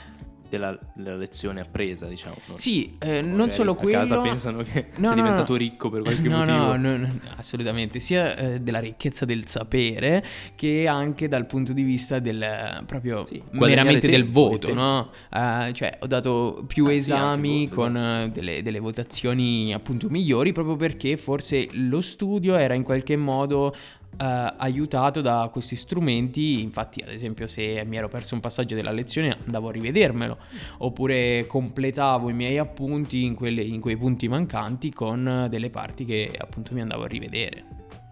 della, 0.49 0.79
della 0.95 1.17
lezione 1.17 1.61
appresa, 1.61 2.07
diciamo. 2.07 2.37
non- 2.47 2.57
Sì, 2.59 2.95
eh, 3.01 3.21
non 3.23 3.51
solo 3.51 3.73
a 3.73 3.75
quello. 3.75 3.99
casa 3.99 4.21
pensano 4.21 4.63
che 4.63 4.87
No, 4.97 5.09
sei 5.09 5.09
no, 5.09 5.15
diventato 5.17 5.53
no. 5.53 5.59
ricco 5.59 5.91
per 5.91 6.03
qualche 6.03 6.29
no, 6.29 6.37
motivo. 6.39 6.77
No, 6.77 6.97
no, 6.97 7.21
assolutamente, 7.37 7.99
sia 7.99 8.37
eh, 8.37 8.61
della 8.61 8.79
ricchezza 8.79 9.25
del 9.25 9.49
sapere 9.49 10.25
che 10.55 10.87
anche 10.87 11.27
dal 11.27 11.47
punto 11.47 11.73
di 11.73 11.83
vista 11.83 12.21
del 12.21 12.41
eh, 12.41 12.83
proprio 12.87 13.27
Sì, 13.27 13.43
meramente 13.51 14.07
del 14.07 14.23
tempo, 14.27 14.49
voto, 14.49 14.67
tempo. 14.69 14.81
no? 14.81 15.11
Eh, 15.33 15.73
cioè, 15.73 15.99
ho 16.01 16.07
dato 16.07 16.63
più 16.69 16.85
Ah, 16.85 16.91
sì, 16.91 16.97
esami 16.99 17.63
anche 17.63 17.75
voto, 17.75 17.81
con 17.81 17.97
eh, 17.97 18.31
delle, 18.33 18.63
delle 18.63 18.79
votazioni 18.79 19.75
appunto 19.75 20.09
migliori 20.09 20.53
proprio 20.53 20.77
perché 20.77 21.17
forse 21.17 21.67
lo 21.73 22.01
studio 22.01 22.55
era 22.55 22.75
in 22.75 22.85
qualche 22.85 23.17
modo 23.17 23.75
eh, 24.17 24.55
aiutato 24.57 25.21
da 25.21 25.49
questi 25.53 25.77
strumenti, 25.77 26.61
infatti 26.63 27.03
ad 27.03 27.11
esempio 27.11 27.47
se 27.47 27.83
mi 27.87 27.97
ero 27.97 28.09
perso 28.09 28.35
un 28.35 28.41
passaggio 28.41 28.75
della 28.75 28.91
lezione 28.91 29.39
andavo 29.45 29.69
a 29.69 29.73
rivedermelo, 29.73 30.39
oppure 30.79 31.47
completavo 31.47 32.29
i 32.31 32.35
miei 32.35 32.59
appunti 32.59 33.25
in, 33.25 33.35
quelle- 33.35 33.63
in 33.63 33.81
quei 33.81 33.97
punti 33.97 34.29
mancanti 34.29 34.93
con 34.93 35.27
eh, 35.27 35.49
delle 35.49 35.71
parti 35.71 36.05
che 36.05 36.33
appunto 36.37 36.75
mi 36.75 36.81
andavo 36.81 37.05
a 37.05 37.09
rivedere. 37.09 37.65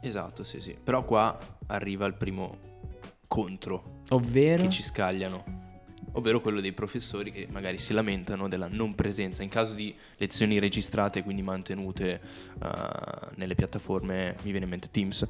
Esatto, 0.02 0.42
sì, 0.42 0.60
sì. 0.60 0.76
Però 0.82 1.04
qua 1.04 1.38
arriva 1.66 2.06
il 2.06 2.14
primo 2.14 2.70
contro 3.26 4.00
Ovvero... 4.10 4.62
che 4.62 4.68
ci 4.68 4.82
scagliano. 4.82 5.70
Ovvero 6.12 6.40
quello 6.40 6.60
dei 6.60 6.72
professori 6.72 7.32
che 7.32 7.46
magari 7.50 7.78
si 7.78 7.92
lamentano 7.92 8.48
della 8.48 8.68
non 8.68 8.94
presenza 8.94 9.42
in 9.42 9.48
caso 9.48 9.74
di 9.74 9.94
lezioni 10.18 10.58
registrate, 10.58 11.22
quindi 11.22 11.42
mantenute 11.42 12.20
eh, 12.62 12.68
nelle 13.36 13.54
piattaforme, 13.54 14.36
mi 14.42 14.50
viene 14.50 14.64
in 14.64 14.70
mente 14.70 14.90
Teams, 14.90 15.26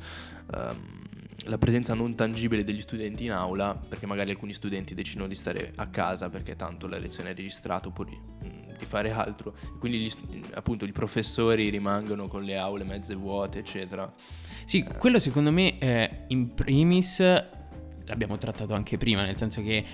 ehm, 0.55 1.03
la 1.45 1.59
presenza 1.59 1.95
non 1.95 2.15
tangibile 2.15 2.65
degli 2.65 2.81
studenti 2.81 3.25
in 3.25 3.33
aula, 3.33 3.75
perché 3.75 4.07
magari 4.07 4.31
alcuni 4.31 4.53
studenti 4.53 4.95
decidono 4.95 5.29
di 5.29 5.35
stare 5.35 5.73
a 5.77 5.87
casa 5.87 6.29
perché 6.29 6.57
tanto 6.57 6.87
la 6.87 6.99
lezione 6.99 7.31
è 7.31 7.35
registrata 7.35 7.89
oppure 7.89 8.11
mm, 8.11 8.75
di 8.79 8.85
fare 8.85 9.11
altro, 9.11 9.55
e 9.57 9.79
quindi 9.79 9.99
gli 9.99 10.43
appunto 10.55 10.85
i 10.85 10.93
professori 10.93 11.69
rimangono 11.69 12.29
con 12.29 12.43
le 12.43 12.57
aule 12.57 12.85
mezze 12.85 13.15
vuote, 13.15 13.59
eccetera. 13.59 14.13
Sì, 14.65 14.85
quello 14.85 15.19
secondo 15.19 15.51
me 15.51 15.79
eh, 15.79 16.25
in 16.29 16.55
primis 16.55 17.19
l'abbiamo 18.05 18.39
trattato 18.39 18.75
anche 18.75 18.97
prima, 18.97 19.23
nel 19.23 19.37
senso 19.37 19.63
che 19.63 19.85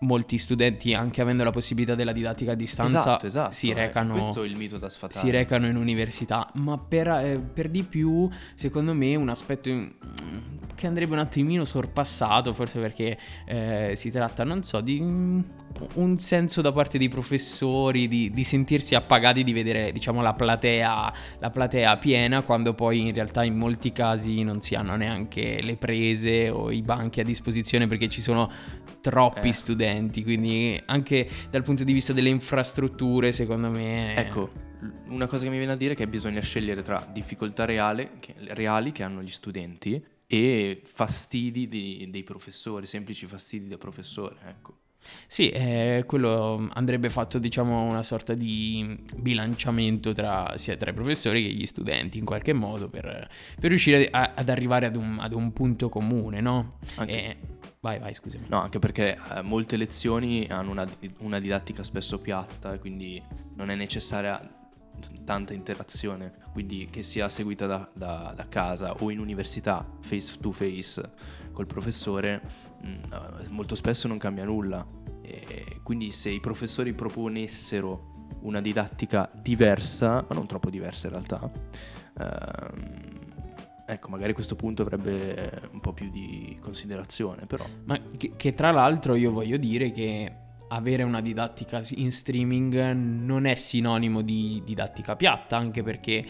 molti 0.00 0.38
studenti, 0.38 0.94
anche 0.94 1.20
avendo 1.20 1.44
la 1.44 1.50
possibilità 1.50 1.94
della 1.94 2.12
didattica 2.12 2.52
a 2.52 2.54
distanza, 2.54 2.98
Esatto, 2.98 3.26
esatto. 3.26 3.52
si 3.52 3.70
eh, 3.70 3.74
recano... 3.74 4.14
Si 5.18 5.30
recano 5.30 5.66
in 5.66 5.76
università, 5.76 6.50
ma 6.54 6.78
per, 6.78 7.08
eh, 7.08 7.38
per 7.38 7.68
di 7.70 7.82
più, 7.82 8.28
secondo 8.54 8.94
me, 8.94 9.14
un 9.16 9.28
aspetto 9.28 9.70
che 10.74 10.86
andrebbe 10.86 11.14
un 11.14 11.20
attimino 11.20 11.64
sorpassato, 11.64 12.52
forse 12.52 12.78
perché 12.80 13.18
eh, 13.46 13.92
si 13.96 14.10
tratta, 14.10 14.44
non 14.44 14.62
so, 14.62 14.80
di 14.80 14.98
un 15.94 16.18
senso 16.18 16.60
da 16.60 16.72
parte 16.72 16.98
dei 16.98 17.08
professori, 17.08 18.06
di, 18.06 18.30
di 18.30 18.44
sentirsi 18.44 18.94
appagati 18.94 19.42
di 19.42 19.52
vedere, 19.52 19.92
diciamo, 19.92 20.22
la 20.22 20.34
platea, 20.34 21.12
la 21.38 21.50
platea 21.50 21.96
piena, 21.96 22.42
quando 22.42 22.74
poi 22.74 23.08
in 23.08 23.14
realtà 23.14 23.44
in 23.44 23.56
molti 23.56 23.92
casi 23.92 24.42
non 24.42 24.60
si 24.60 24.74
hanno 24.74 24.96
neanche 24.96 25.60
le 25.62 25.76
prese 25.76 26.48
o 26.50 26.70
i 26.70 26.82
banchi 26.82 27.20
a 27.20 27.24
disposizione 27.24 27.86
perché 27.86 28.08
ci 28.08 28.20
sono 28.20 28.50
troppi 29.10 29.48
Eh. 29.48 29.52
studenti, 29.52 30.22
quindi 30.22 30.80
anche 30.86 31.28
dal 31.50 31.62
punto 31.62 31.84
di 31.84 31.92
vista 31.92 32.14
delle 32.14 32.30
infrastrutture, 32.30 33.32
secondo 33.32 33.68
me... 33.68 34.16
Ecco, 34.16 34.50
l- 34.80 35.12
una 35.12 35.26
cosa 35.26 35.44
che 35.44 35.50
mi 35.50 35.58
viene 35.58 35.72
a 35.72 35.76
dire 35.76 35.92
è 35.92 35.96
che 35.96 36.08
bisogna 36.08 36.40
scegliere 36.40 36.80
tra 36.80 37.06
difficoltà 37.12 37.66
reale- 37.66 38.12
che- 38.18 38.34
reali 38.38 38.92
che 38.92 39.02
hanno 39.02 39.22
gli 39.22 39.28
studenti 39.30 40.02
e 40.26 40.80
fastidi 40.82 41.68
di- 41.68 42.08
dei 42.10 42.22
professori, 42.22 42.86
semplici 42.86 43.26
fastidi 43.26 43.68
da 43.68 43.76
professore, 43.76 44.36
ecco. 44.48 44.78
Sì, 45.26 45.48
eh, 45.50 46.04
quello 46.06 46.68
andrebbe 46.72 47.10
fatto, 47.10 47.38
diciamo, 47.38 47.82
una 47.82 48.02
sorta 48.02 48.34
di 48.34 48.98
bilanciamento 49.16 50.12
tra, 50.12 50.52
sia 50.56 50.76
tra 50.76 50.90
i 50.90 50.94
professori 50.94 51.42
che 51.42 51.48
gli 51.50 51.66
studenti, 51.66 52.18
in 52.18 52.24
qualche 52.24 52.52
modo, 52.52 52.88
per, 52.88 53.28
per 53.60 53.68
riuscire 53.70 54.08
a- 54.10 54.32
ad 54.34 54.48
arrivare 54.48 54.86
ad 54.86 54.96
un, 54.96 55.18
ad 55.20 55.32
un 55.32 55.52
punto 55.52 55.88
comune, 55.88 56.40
no? 56.40 56.78
Anche- 56.96 57.12
E- 57.12 57.36
Vai, 57.80 57.98
vai, 57.98 58.14
scusami. 58.14 58.46
No, 58.48 58.62
anche 58.62 58.78
perché 58.78 59.18
eh, 59.34 59.42
molte 59.42 59.76
lezioni 59.76 60.46
hanno 60.48 60.70
una, 60.70 60.88
una 61.18 61.38
didattica 61.38 61.82
spesso 61.84 62.18
piatta 62.18 62.78
quindi 62.78 63.22
non 63.56 63.68
è 63.68 63.74
necessaria 63.74 64.40
tanta 65.24 65.52
interazione, 65.52 66.32
quindi 66.52 66.88
che 66.90 67.02
sia 67.02 67.28
seguita 67.28 67.66
da, 67.66 67.86
da- 67.92 68.32
da 68.34 68.48
casa 68.48 68.94
o 69.00 69.10
in 69.10 69.18
università 69.18 69.86
face 70.00 70.38
to 70.40 70.50
face 70.50 71.10
col 71.52 71.66
professore, 71.66 72.40
eh, 72.42 72.63
molto 73.48 73.74
spesso 73.74 74.08
non 74.08 74.18
cambia 74.18 74.44
nulla. 74.44 74.86
E 75.22 75.80
quindi 75.82 76.10
se 76.10 76.30
i 76.30 76.40
professori 76.40 76.92
proponessero 76.92 78.12
una 78.40 78.60
didattica 78.60 79.30
diversa, 79.32 80.24
ma 80.28 80.34
non 80.34 80.46
troppo 80.46 80.70
diversa 80.70 81.06
in 81.06 81.12
realtà, 81.12 81.50
ehm, 82.18 83.24
ecco, 83.86 84.08
magari 84.10 84.32
questo 84.32 84.54
punto 84.54 84.82
avrebbe 84.82 85.68
un 85.72 85.80
po' 85.80 85.92
più 85.92 86.10
di 86.10 86.56
considerazione, 86.60 87.46
però... 87.46 87.64
Ma 87.84 87.98
che, 88.16 88.32
che 88.36 88.52
tra 88.52 88.70
l'altro 88.70 89.14
io 89.14 89.30
voglio 89.30 89.56
dire 89.56 89.90
che 89.90 90.36
avere 90.68 91.02
una 91.02 91.20
didattica 91.20 91.82
in 91.96 92.10
streaming 92.10 92.92
non 92.92 93.46
è 93.46 93.54
sinonimo 93.54 94.22
di 94.22 94.62
didattica 94.64 95.16
piatta, 95.16 95.56
anche 95.56 95.82
perché 95.82 96.12
eh, 96.12 96.26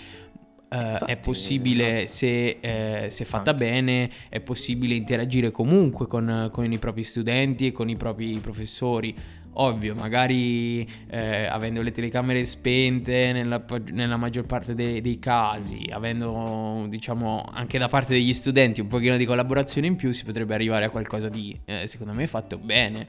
Infatti, 0.75 1.13
è 1.13 1.17
possibile, 1.17 2.07
se, 2.07 2.59
eh, 2.61 3.11
se 3.11 3.25
fatta 3.25 3.51
Anche. 3.51 3.65
bene, 3.65 4.11
è 4.29 4.41
possibile 4.41 4.95
interagire 4.95 5.51
comunque 5.51 6.07
con, 6.07 6.49
con 6.53 6.71
i 6.71 6.79
propri 6.79 7.05
studenti 7.05 7.69
e 7.69 7.73
con 7.73 7.89
i 7.89 7.97
propri 7.97 8.39
professori. 8.39 9.15
Ovvio, 9.57 9.95
magari 9.95 10.85
eh, 11.09 11.47
avendo 11.47 11.81
le 11.81 11.93
telecamere 11.93 12.45
spente 12.45 13.31
nella, 13.31 13.65
nella 13.93 14.17
maggior 14.17 14.47
parte 14.47 14.75
dei, 14.75 15.01
dei 15.01 15.21
casi, 15.21 15.89
avendo 15.93 16.87
diciamo 16.89 17.49
anche 17.53 17.79
da 17.79 17.87
parte 17.87 18.15
degli 18.15 18.33
studenti 18.33 18.81
un 18.81 18.89
pochino 18.89 19.17
di 19.17 19.25
collaborazione 19.25 19.87
in 19.87 19.95
più, 19.95 20.11
si 20.11 20.25
potrebbe 20.25 20.55
arrivare 20.55 20.87
a 20.87 20.91
qualcosa 20.91 21.29
di, 21.29 21.57
eh, 21.67 21.87
secondo 21.87 22.13
me, 22.13 22.27
fatto 22.27 22.59
bene. 22.59 23.07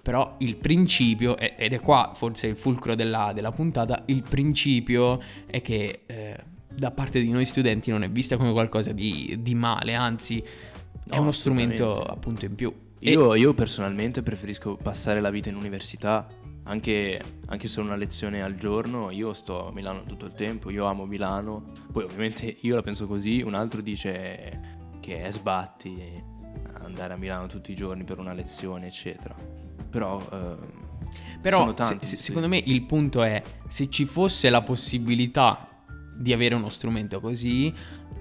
Però 0.00 0.36
il 0.38 0.56
principio, 0.56 1.36
ed 1.36 1.72
è 1.72 1.80
qua 1.80 2.12
forse 2.14 2.46
il 2.46 2.56
fulcro 2.56 2.94
della, 2.94 3.32
della 3.34 3.50
puntata, 3.50 4.04
il 4.06 4.22
principio 4.22 5.20
è 5.46 5.60
che 5.60 6.02
eh, 6.06 6.36
da 6.78 6.92
parte 6.92 7.20
di 7.20 7.30
noi 7.30 7.44
studenti 7.44 7.90
non 7.90 8.04
è 8.04 8.10
vista 8.10 8.36
come 8.36 8.52
qualcosa 8.52 8.92
di, 8.92 9.36
di 9.40 9.54
male, 9.54 9.94
anzi 9.94 10.38
è 10.40 11.14
No, 11.14 11.22
uno 11.22 11.32
strumento 11.32 12.02
appunto 12.02 12.44
in 12.44 12.54
più. 12.54 12.72
E- 13.00 13.10
Io, 13.10 13.34
io 13.34 13.52
personalmente 13.54 14.22
preferisco 14.22 14.76
passare 14.76 15.20
la 15.20 15.30
vita 15.30 15.48
in 15.48 15.56
università, 15.56 16.26
anche, 16.64 17.20
anche 17.46 17.66
se 17.68 17.80
ho 17.80 17.82
una 17.82 17.96
lezione 17.96 18.42
al 18.42 18.54
giorno, 18.54 19.10
io 19.10 19.32
sto 19.32 19.68
a 19.68 19.72
Milano 19.72 20.04
tutto 20.04 20.26
il 20.26 20.34
tempo, 20.34 20.70
io 20.70 20.84
amo 20.84 21.04
Milano, 21.06 21.72
poi 21.90 22.04
ovviamente 22.04 22.56
io 22.60 22.74
la 22.74 22.82
penso 22.82 23.06
così, 23.06 23.40
un 23.40 23.54
altro 23.54 23.80
dice 23.80 24.60
che 25.00 25.22
è 25.22 25.32
sbatti 25.32 25.96
andare 26.82 27.14
a 27.14 27.16
Milano 27.16 27.46
tutti 27.46 27.72
i 27.72 27.74
giorni 27.74 28.04
per 28.04 28.18
una 28.18 28.32
lezione, 28.32 28.86
eccetera. 28.86 29.34
Però, 29.90 30.20
ehm, 30.32 30.58
Però 31.40 31.72
tanti, 31.74 32.06
se- 32.06 32.16
sì. 32.16 32.22
secondo 32.22 32.48
me 32.48 32.60
il 32.62 32.82
punto 32.84 33.22
è 33.22 33.42
se 33.66 33.88
ci 33.88 34.04
fosse 34.04 34.50
la 34.50 34.60
possibilità 34.62 35.66
di 36.18 36.32
avere 36.32 36.54
uno 36.54 36.68
strumento 36.68 37.20
così, 37.20 37.72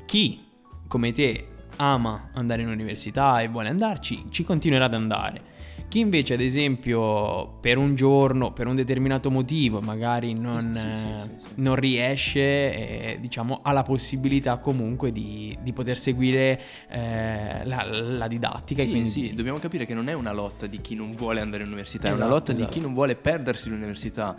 chi 0.05 0.45
come 0.87 1.11
te 1.11 1.47
ama 1.77 2.29
andare 2.33 2.61
in 2.61 2.69
università 2.69 3.41
e 3.41 3.47
vuole 3.49 3.69
andarci, 3.69 4.25
ci 4.29 4.43
continuerà 4.43 4.85
ad 4.85 4.93
andare. 4.93 5.55
Chi 5.89 5.99
invece, 5.99 6.33
ad 6.33 6.41
esempio, 6.41 7.59
per 7.61 7.77
un 7.77 7.95
giorno, 7.95 8.51
per 8.51 8.67
un 8.67 8.75
determinato 8.75 9.31
motivo, 9.31 9.79
magari 9.79 10.37
non, 10.37 10.73
Sì, 10.73 10.79
sì, 10.79 10.85
eh, 10.85 11.39
sì, 11.39 11.47
sì. 11.55 11.63
non 11.63 11.75
riesce, 11.75 12.39
eh, 12.41 13.17
diciamo, 13.21 13.59
ha 13.63 13.71
la 13.71 13.83
possibilità 13.83 14.57
comunque 14.57 15.13
di, 15.13 15.57
di 15.61 15.71
poter 15.71 15.97
seguire 15.97 16.59
eh, 16.89 17.65
la, 17.65 17.83
la 17.85 18.27
didattica. 18.27 18.81
Sì, 18.81 18.89
quindi 18.89 19.09
sì, 19.09 19.33
dobbiamo 19.33 19.59
capire 19.59 19.85
che 19.85 19.93
non 19.93 20.09
è 20.09 20.13
una 20.13 20.33
lotta 20.33 20.67
di 20.67 20.81
chi 20.81 20.93
non 20.93 21.13
vuole 21.15 21.39
andare 21.39 21.63
all'università, 21.63 22.09
è 22.09 22.11
Esatto, 22.11 22.25
una 22.25 22.33
lotta 22.33 22.51
esatto. 22.51 22.67
di 22.67 22.73
chi 22.73 22.81
non 22.81 22.93
vuole 22.93 23.15
perdersi 23.15 23.69
l'università. 23.69 24.35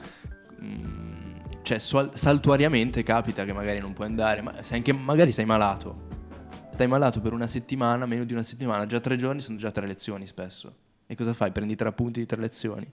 Mm, 0.60 1.17
cioè, 1.62 1.78
saltuariamente 1.78 3.02
capita 3.02 3.44
che 3.44 3.52
magari 3.52 3.78
non 3.80 3.92
puoi 3.92 4.06
andare, 4.06 4.42
ma 4.42 4.62
sei 4.62 4.78
anche, 4.78 4.92
magari 4.92 5.32
sei 5.32 5.44
malato. 5.44 6.06
Stai 6.70 6.86
malato 6.86 7.20
per 7.20 7.32
una 7.32 7.46
settimana, 7.46 8.06
meno 8.06 8.24
di 8.24 8.32
una 8.32 8.42
settimana, 8.42 8.86
già 8.86 9.00
tre 9.00 9.16
giorni 9.16 9.40
sono 9.40 9.58
già 9.58 9.70
tre 9.70 9.86
lezioni 9.86 10.26
spesso. 10.26 10.74
E 11.06 11.14
cosa 11.16 11.32
fai? 11.32 11.50
Prendi 11.50 11.74
tre 11.74 11.88
appunti 11.88 12.20
di 12.20 12.26
tre 12.26 12.40
lezioni. 12.40 12.86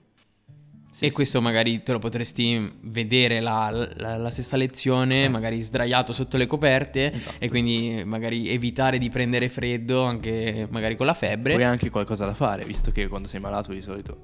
Sì, 0.90 1.04
e 1.04 1.08
sì. 1.10 1.14
questo 1.14 1.42
magari 1.42 1.82
te 1.82 1.92
lo 1.92 1.98
potresti 1.98 2.72
vedere 2.84 3.40
la, 3.40 3.68
la- 3.96 4.16
la 4.16 4.30
stessa 4.30 4.56
lezione, 4.56 5.24
Eh. 5.24 5.28
magari 5.28 5.60
sdraiato 5.60 6.14
sotto 6.14 6.38
le 6.38 6.46
coperte 6.46 7.12
Esatto. 7.12 7.36
e 7.38 7.48
quindi 7.50 8.02
magari 8.06 8.48
evitare 8.48 8.96
di 8.96 9.10
prendere 9.10 9.50
freddo 9.50 10.04
anche 10.04 10.66
magari 10.70 10.96
con 10.96 11.04
la 11.04 11.12
febbre. 11.14 11.52
Poi 11.52 11.64
anche 11.64 11.90
qualcosa 11.90 12.24
da 12.24 12.32
fare, 12.34 12.64
visto 12.64 12.90
che 12.92 13.08
quando 13.08 13.28
sei 13.28 13.40
malato 13.40 13.72
di 13.72 13.82
solito 13.82 14.20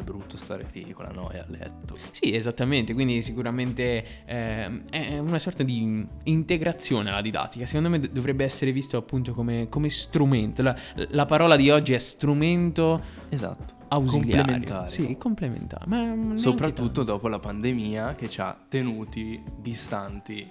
è 0.00 0.02
brutto 0.02 0.36
stare 0.36 0.66
lì 0.72 0.92
con 0.92 1.04
la 1.04 1.12
noia 1.12 1.42
a 1.42 1.46
letto. 1.48 1.96
Sì, 2.10 2.34
esattamente, 2.34 2.92
quindi 2.94 3.22
sicuramente 3.22 4.24
eh, 4.24 4.82
è 4.90 5.18
una 5.18 5.38
sorta 5.38 5.62
di 5.62 6.06
integrazione 6.24 7.10
alla 7.10 7.20
didattica. 7.20 7.66
Secondo 7.66 7.90
me 7.90 8.00
dovrebbe 8.00 8.44
essere 8.44 8.72
visto 8.72 8.96
appunto 8.96 9.32
come, 9.32 9.68
come 9.68 9.88
strumento. 9.90 10.62
La, 10.62 10.76
la 11.10 11.24
parola 11.24 11.56
di 11.56 11.70
oggi 11.70 11.92
è 11.92 11.98
strumento 11.98 13.00
Esatto. 13.28 13.74
ausiliario. 13.88 14.42
Complementare. 14.42 14.88
Sì, 14.88 15.16
complementare. 15.16 15.86
Ma 15.86 16.36
Soprattutto 16.36 17.02
dopo 17.02 17.28
la 17.28 17.38
pandemia 17.38 18.14
che 18.14 18.28
ci 18.28 18.40
ha 18.40 18.58
tenuti 18.68 19.42
distanti 19.56 20.48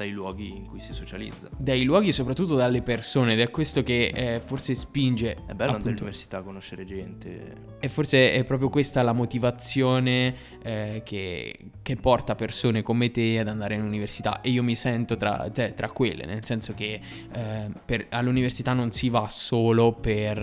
dai 0.00 0.12
luoghi 0.12 0.56
in 0.56 0.64
cui 0.64 0.80
si 0.80 0.94
socializza. 0.94 1.50
dai 1.58 1.82
luoghi 1.82 2.08
e 2.08 2.12
soprattutto 2.12 2.54
dalle 2.54 2.80
persone 2.80 3.34
ed 3.34 3.40
è 3.40 3.50
questo 3.50 3.82
che 3.82 4.06
eh, 4.14 4.40
forse 4.40 4.74
spinge 4.74 5.32
È 5.32 5.34
bello 5.34 5.50
andare 5.50 5.70
appunto, 5.72 5.88
all'università 5.88 6.38
a 6.38 6.42
conoscere 6.42 6.86
gente. 6.86 7.52
e 7.78 7.88
forse 7.88 8.32
è 8.32 8.42
proprio 8.44 8.70
questa 8.70 9.02
la 9.02 9.12
motivazione 9.12 10.34
eh, 10.62 11.02
che, 11.04 11.54
che 11.82 11.96
porta 11.96 12.34
persone 12.34 12.80
come 12.82 13.10
te 13.10 13.40
ad 13.40 13.48
andare 13.48 13.74
all'università 13.74 14.40
e 14.40 14.48
io 14.48 14.62
mi 14.62 14.74
sento 14.74 15.16
tra, 15.18 15.50
te- 15.52 15.74
tra 15.74 15.90
quelle 15.90 16.24
nel 16.24 16.44
senso 16.46 16.72
che 16.72 16.98
eh, 17.32 17.70
per- 17.84 18.06
all'università 18.08 18.72
non 18.72 18.92
si 18.92 19.10
va 19.10 19.28
solo 19.28 19.92
per 19.92 20.38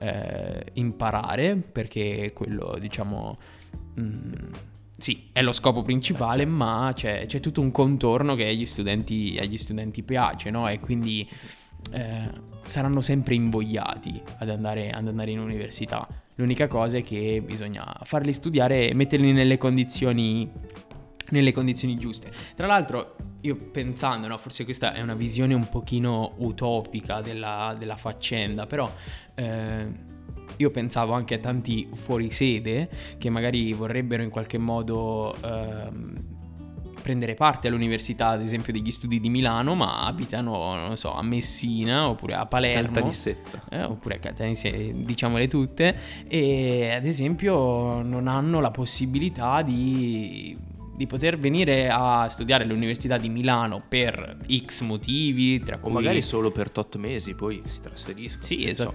eh, 0.00 0.64
imparare 0.72 1.54
perché 1.54 2.32
quello 2.34 2.76
diciamo 2.80 3.38
mm, 4.00 4.52
sì, 5.00 5.30
è 5.32 5.40
lo 5.40 5.52
scopo 5.52 5.82
principale, 5.82 6.44
ma 6.44 6.92
c'è, 6.94 7.24
c'è 7.24 7.40
tutto 7.40 7.62
un 7.62 7.70
contorno 7.70 8.34
che 8.34 8.46
agli 8.46 8.66
studenti, 8.66 9.38
agli 9.40 9.56
studenti 9.56 10.02
piace, 10.02 10.50
no? 10.50 10.68
E 10.68 10.78
quindi 10.78 11.26
eh, 11.92 12.30
saranno 12.66 13.00
sempre 13.00 13.34
invogliati 13.34 14.20
ad 14.38 14.50
andare, 14.50 14.90
ad 14.90 15.08
andare 15.08 15.30
in 15.30 15.38
università. 15.38 16.06
L'unica 16.34 16.68
cosa 16.68 16.98
è 16.98 17.02
che 17.02 17.42
bisogna 17.42 17.96
farli 18.02 18.34
studiare 18.34 18.90
e 18.90 18.94
metterli 18.94 19.32
nelle 19.32 19.56
condizioni, 19.56 20.50
nelle 21.30 21.52
condizioni 21.52 21.96
giuste. 21.96 22.30
Tra 22.54 22.66
l'altro, 22.66 23.16
io 23.40 23.56
pensando, 23.56 24.26
no, 24.26 24.36
forse 24.36 24.64
questa 24.64 24.92
è 24.92 25.00
una 25.00 25.14
visione 25.14 25.54
un 25.54 25.66
pochino 25.70 26.34
utopica 26.40 27.22
della, 27.22 27.74
della 27.78 27.96
faccenda, 27.96 28.66
però 28.66 28.92
eh, 29.34 30.08
io 30.60 30.70
pensavo 30.70 31.14
anche 31.14 31.36
a 31.36 31.38
tanti 31.38 31.88
fuorisede 31.94 32.88
che 33.18 33.30
magari 33.30 33.72
vorrebbero 33.72 34.22
in 34.22 34.28
qualche 34.28 34.58
modo 34.58 35.34
ehm, 35.42 36.38
prendere 37.00 37.34
parte 37.34 37.68
all'università, 37.68 38.28
ad 38.28 38.42
esempio 38.42 38.70
degli 38.74 38.90
studi 38.90 39.20
di 39.20 39.30
Milano, 39.30 39.74
ma 39.74 40.04
abitano, 40.04 40.74
non 40.74 40.98
so, 40.98 41.14
a 41.14 41.22
Messina 41.22 42.08
oppure 42.08 42.34
a 42.34 42.44
Palermo. 42.44 42.92
Caltanissetta. 42.92 43.64
Eh, 43.70 43.82
oppure 43.84 44.16
a 44.16 44.18
Caltanissetta, 44.18 44.98
diciamole 45.02 45.48
tutte, 45.48 45.96
e 46.28 46.90
ad 46.90 47.06
esempio 47.06 48.02
non 48.02 48.28
hanno 48.28 48.60
la 48.60 48.70
possibilità 48.70 49.62
di, 49.62 50.54
di 50.94 51.06
poter 51.06 51.38
venire 51.38 51.88
a 51.88 52.28
studiare 52.28 52.64
all'università 52.64 53.16
di 53.16 53.30
Milano 53.30 53.82
per 53.88 54.36
X 54.66 54.82
motivi, 54.82 55.62
tra 55.62 55.76
O 55.76 55.80
cui... 55.80 55.92
magari 55.92 56.20
solo 56.20 56.50
per 56.50 56.70
tot 56.70 56.96
mesi, 56.96 57.34
poi 57.34 57.62
si 57.64 57.80
trasferiscono. 57.80 58.42
Sì, 58.42 58.70
so. 58.74 58.90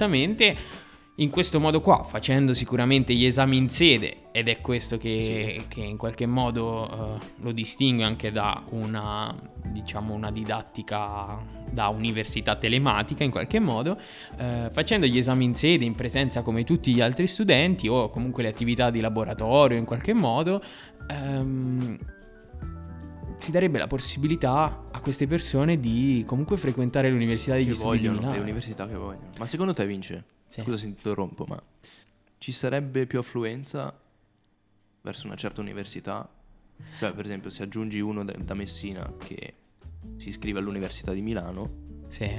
In 1.19 1.29
questo 1.29 1.61
modo 1.61 1.79
qua, 1.79 2.03
facendo 2.03 2.53
sicuramente 2.53 3.13
gli 3.13 3.23
esami 3.23 3.55
in 3.55 3.69
sede, 3.69 4.23
ed 4.33 4.49
è 4.49 4.59
questo 4.59 4.97
che, 4.97 5.63
che 5.69 5.79
in 5.79 5.95
qualche 5.95 6.25
modo 6.25 6.89
eh, 6.89 7.25
lo 7.37 7.53
distingue 7.53 8.03
anche 8.03 8.33
da 8.33 8.61
una, 8.71 9.33
diciamo, 9.63 10.13
una 10.13 10.29
didattica 10.29 11.41
da 11.71 11.87
università 11.87 12.57
telematica 12.57 13.23
in 13.23 13.31
qualche 13.31 13.61
modo, 13.61 13.97
eh, 14.37 14.67
facendo 14.73 15.05
gli 15.05 15.17
esami 15.17 15.45
in 15.45 15.53
sede 15.53 15.85
in 15.85 15.95
presenza 15.95 16.41
come 16.41 16.65
tutti 16.65 16.93
gli 16.93 16.99
altri 16.99 17.27
studenti 17.27 17.87
o 17.87 18.09
comunque 18.09 18.43
le 18.43 18.49
attività 18.49 18.89
di 18.89 18.99
laboratorio 18.99 19.77
in 19.77 19.85
qualche 19.85 20.11
modo, 20.11 20.61
ehm, 21.07 21.97
si 23.37 23.51
darebbe 23.51 23.77
la 23.77 23.87
possibilità 23.87 24.87
a 24.91 24.99
queste 24.99 25.27
persone 25.27 25.77
di 25.77 26.25
comunque 26.27 26.57
frequentare 26.57 27.09
l'università 27.09 27.53
degli 27.53 27.67
Che 27.67 27.73
studi 27.73 27.99
di 27.99 28.07
vogliono, 28.07 28.33
le 28.33 28.39
università 28.39 28.85
che 28.85 28.95
vogliono. 28.95 29.29
Ma 29.39 29.45
secondo 29.45 29.71
te 29.71 29.85
vince? 29.85 30.34
Sì. 30.47 30.61
Scusa 30.61 30.77
se 30.77 30.85
interrompo, 30.85 31.45
ma 31.47 31.61
ci 32.37 32.51
sarebbe 32.51 33.05
più 33.05 33.19
affluenza 33.19 33.93
verso 35.01 35.25
una 35.27 35.35
certa 35.35 35.61
università? 35.61 36.27
Cioè, 36.99 37.13
per 37.13 37.25
esempio, 37.25 37.49
se 37.49 37.63
aggiungi 37.63 37.99
uno 37.99 38.23
da, 38.23 38.33
da 38.37 38.53
Messina 38.53 39.11
che 39.17 39.53
si 40.17 40.29
iscrive 40.29 40.59
all'università 40.59 41.13
di 41.13 41.21
Milano, 41.21 41.83
Sì, 42.07 42.29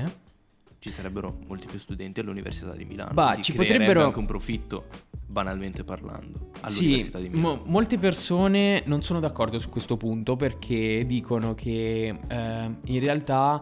ci 0.79 0.91
sarebbero 0.91 1.39
molti 1.47 1.67
più 1.67 1.79
studenti 1.79 2.21
all'università 2.21 2.73
di 2.75 2.85
Milano. 2.85 3.13
Bah, 3.15 3.41
ci 3.41 3.53
potrebbero- 3.55 4.05
anche 4.05 4.19
un 4.19 4.27
profitto, 4.27 4.87
banalmente 5.27 5.83
parlando, 5.85 6.51
Sì, 6.67 6.85
all'università 6.85 7.19
di 7.19 7.29
Milano. 7.31 7.55
mo- 7.57 7.63
molte 7.67 7.99
persone 7.99 8.83
non 8.87 9.03
sono 9.03 9.21
d'accordo 9.21 9.59
su 9.59 9.69
questo 9.71 9.97
punto 9.97 10.37
perché 10.37 11.05
dicono 11.07 11.55
che 11.55 12.07
eh, 12.29 12.77
in 12.85 13.01
realtà 13.01 13.61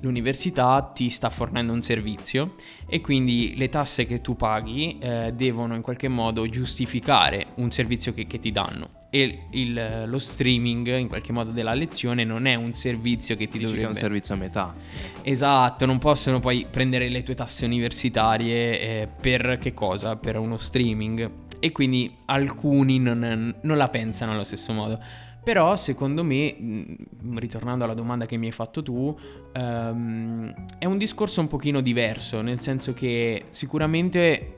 l'università 0.00 0.90
ti 0.94 1.08
sta 1.10 1.30
fornendo 1.30 1.72
un 1.72 1.82
servizio 1.82 2.54
e 2.88 3.00
quindi 3.00 3.54
le 3.56 3.68
tasse 3.68 4.06
che 4.06 4.20
tu 4.20 4.36
paghi 4.36 4.98
eh, 4.98 5.32
devono 5.34 5.74
in 5.74 5.82
qualche 5.82 6.08
modo 6.08 6.48
giustificare 6.48 7.46
un 7.56 7.70
servizio 7.70 8.12
che, 8.12 8.26
che 8.26 8.38
ti 8.38 8.52
danno 8.52 8.90
e 9.10 9.46
il- 9.52 10.04
lo 10.06 10.18
streaming 10.18 10.96
in 10.98 11.08
qualche 11.08 11.32
modo 11.32 11.50
della 11.50 11.74
lezione 11.74 12.24
non 12.24 12.46
è 12.46 12.54
un 12.54 12.72
servizio 12.72 13.36
che 13.36 13.48
ti 13.48 13.58
Dici 13.58 13.72
che 13.72 13.78
è 13.78 13.82
dovrebbe 13.82 13.92
un 13.92 13.94
servizio 13.98 14.34
a 14.34 14.36
metà. 14.36 14.74
Esatto, 15.22 15.86
non 15.86 15.98
possono 15.98 16.38
poi 16.38 16.66
prendere 16.70 17.08
le 17.08 17.22
tue 17.22 17.34
tasse 17.34 17.64
universitarie 17.64 18.80
eh, 18.80 19.08
per 19.08 19.58
che 19.60 19.72
cosa? 19.72 20.16
Per 20.16 20.36
uno 20.36 20.58
streaming. 20.58 21.30
E 21.58 21.72
quindi 21.72 22.14
alcuni 22.26 22.98
non, 22.98 23.56
non 23.62 23.76
la 23.76 23.88
pensano 23.88 24.32
allo 24.32 24.44
stesso 24.44 24.72
modo. 24.72 25.00
Però 25.46 25.76
secondo 25.76 26.24
me, 26.24 26.56
ritornando 27.36 27.84
alla 27.84 27.94
domanda 27.94 28.26
che 28.26 28.36
mi 28.36 28.46
hai 28.46 28.52
fatto 28.52 28.82
tu, 28.82 29.16
ehm, 29.52 30.52
è 30.76 30.86
un 30.86 30.98
discorso 30.98 31.40
un 31.40 31.46
pochino 31.46 31.80
diverso, 31.80 32.40
nel 32.40 32.58
senso 32.58 32.92
che 32.94 33.44
sicuramente 33.50 34.56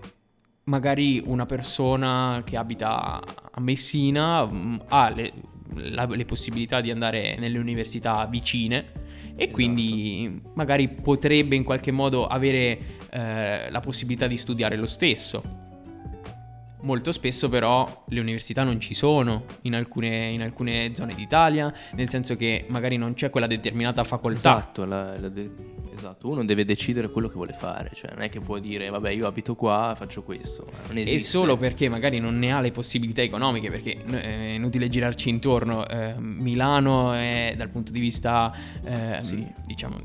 magari 0.65 1.23
una 1.27 1.45
persona 1.45 2.41
che 2.43 2.57
abita 2.57 3.21
a 3.51 3.61
Messina 3.61 4.49
ha 4.89 5.11
le, 5.11 5.33
la- 5.75 6.07
le 6.07 6.25
possibilità 6.25 6.81
di 6.81 6.91
andare 6.91 7.37
nelle 7.39 7.59
università 7.59 8.25
vicine 8.25 8.87
e 9.37 9.43
Esatto. 9.43 9.51
quindi 9.53 10.41
magari 10.55 10.89
potrebbe 10.89 11.55
in 11.55 11.65
qualche 11.65 11.91
modo 11.91 12.27
avere 12.27 12.79
eh, 13.11 13.71
la 13.71 13.81
possibilità 13.81 14.27
di 14.27 14.39
studiare 14.39 14.77
lo 14.77 14.87
stesso. 14.87 15.67
Molto 16.83 17.11
spesso 17.13 17.49
però 17.49 18.05
le 18.09 18.21
università 18.21 18.63
non 18.63 18.79
ci 18.79 18.95
sono 18.95 19.45
in 19.63 19.75
alcune, 19.75 20.29
in 20.29 20.43
alcune 20.43 20.93
zone 20.95 21.15
d'Italia, 21.15 21.73
nel 21.95 22.09
senso 22.09 22.37
che 22.37 22.67
magari 22.69 22.97
non 22.97 23.15
c'è 23.15 23.31
quella 23.31 23.47
determinata 23.49 24.05
facoltà. 24.05 24.59
Esatto, 24.59 24.85
la- 24.85 25.19
la 25.19 25.29
de- 25.29 25.51
esatto, 25.97 26.29
uno 26.29 26.45
deve 26.45 26.65
decidere 26.65 27.11
quello 27.11 27.27
che 27.29 27.35
vuole 27.35 27.53
fare, 27.53 27.91
cioè 27.95 28.13
non 28.15 28.23
è 28.23 28.29
che 28.29 28.41
può 28.41 28.59
dire 28.61 28.89
vabbè 28.91 29.11
io 29.11 29.27
abito 29.27 29.57
qua, 29.57 29.95
faccio 29.99 30.23
questo. 30.23 30.67
E 30.93 31.19
solo 31.19 31.57
perché 31.57 31.89
magari 31.89 32.21
non 32.21 32.39
ne 32.39 32.53
ha 32.53 32.61
le 32.61 32.71
possibilità 32.71 33.23
economiche, 33.23 33.71
perché 33.71 33.97
eh, 34.07 34.23
è 34.23 34.49
inutile 34.55 34.89
girarci 34.89 35.29
intorno. 35.31 35.87
eh, 35.89 36.15
Milano 36.19 37.13
è 37.13 37.55
dal 37.57 37.71
punto 37.71 37.91
di 37.91 37.99
vista, 38.01 38.55
eh, 38.85 39.19
Sì. 39.23 39.45
diciamo, 39.67 39.97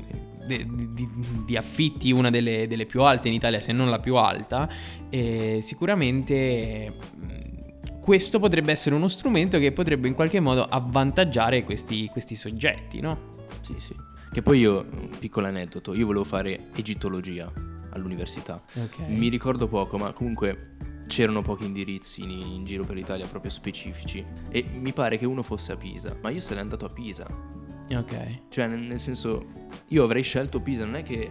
de- 0.46 0.66
di, 0.68 1.08
di 1.44 1.56
affitti 1.56 2.10
una 2.12 2.30
delle, 2.30 2.66
delle 2.66 2.86
più 2.86 3.02
alte 3.02 3.28
in 3.28 3.34
Italia, 3.34 3.60
se 3.60 3.72
non 3.72 3.90
la 3.90 3.98
più 3.98 4.16
alta, 4.16 4.68
e 5.08 5.60
sicuramente 5.62 6.92
mh, 7.14 8.00
questo 8.00 8.38
potrebbe 8.38 8.72
essere 8.72 8.94
uno 8.94 9.08
strumento 9.08 9.58
che 9.58 9.72
potrebbe 9.72 10.08
in 10.08 10.14
qualche 10.14 10.40
modo 10.40 10.64
avvantaggiare 10.64 11.64
questi, 11.64 12.08
questi 12.08 12.34
soggetti, 12.34 13.00
no? 13.00 13.32
Sì, 13.60 13.74
sì. 13.78 13.94
Che 14.30 14.42
poi 14.42 14.58
io, 14.58 14.84
un 14.90 15.10
piccolo 15.18 15.46
aneddoto, 15.46 15.94
io 15.94 16.06
volevo 16.06 16.24
fare 16.24 16.68
egittologia 16.74 17.50
all'università. 17.90 18.60
Ok. 18.74 18.98
Mi 19.06 19.28
ricordo 19.28 19.68
poco, 19.68 19.96
ma 19.96 20.12
comunque 20.12 20.76
c'erano 21.06 21.42
pochi 21.42 21.64
indirizzi 21.64 22.22
in, 22.22 22.30
in 22.30 22.64
giro 22.64 22.82
per 22.84 22.96
l'Italia 22.96 23.26
proprio 23.26 23.50
specifici. 23.50 24.24
E 24.50 24.64
mi 24.64 24.92
pare 24.92 25.18
che 25.18 25.24
uno 25.24 25.42
fosse 25.42 25.72
a 25.72 25.76
Pisa, 25.76 26.16
ma 26.20 26.30
io 26.30 26.40
sarei 26.40 26.62
andato 26.62 26.84
a 26.84 26.88
Pisa. 26.88 27.26
Ok. 27.94 28.40
Cioè, 28.48 28.66
nel, 28.66 28.80
nel 28.80 28.98
senso, 28.98 29.46
io 29.88 30.04
avrei 30.04 30.22
scelto 30.22 30.60
Pisa, 30.60 30.84
non 30.84 30.96
è 30.96 31.02
che... 31.02 31.30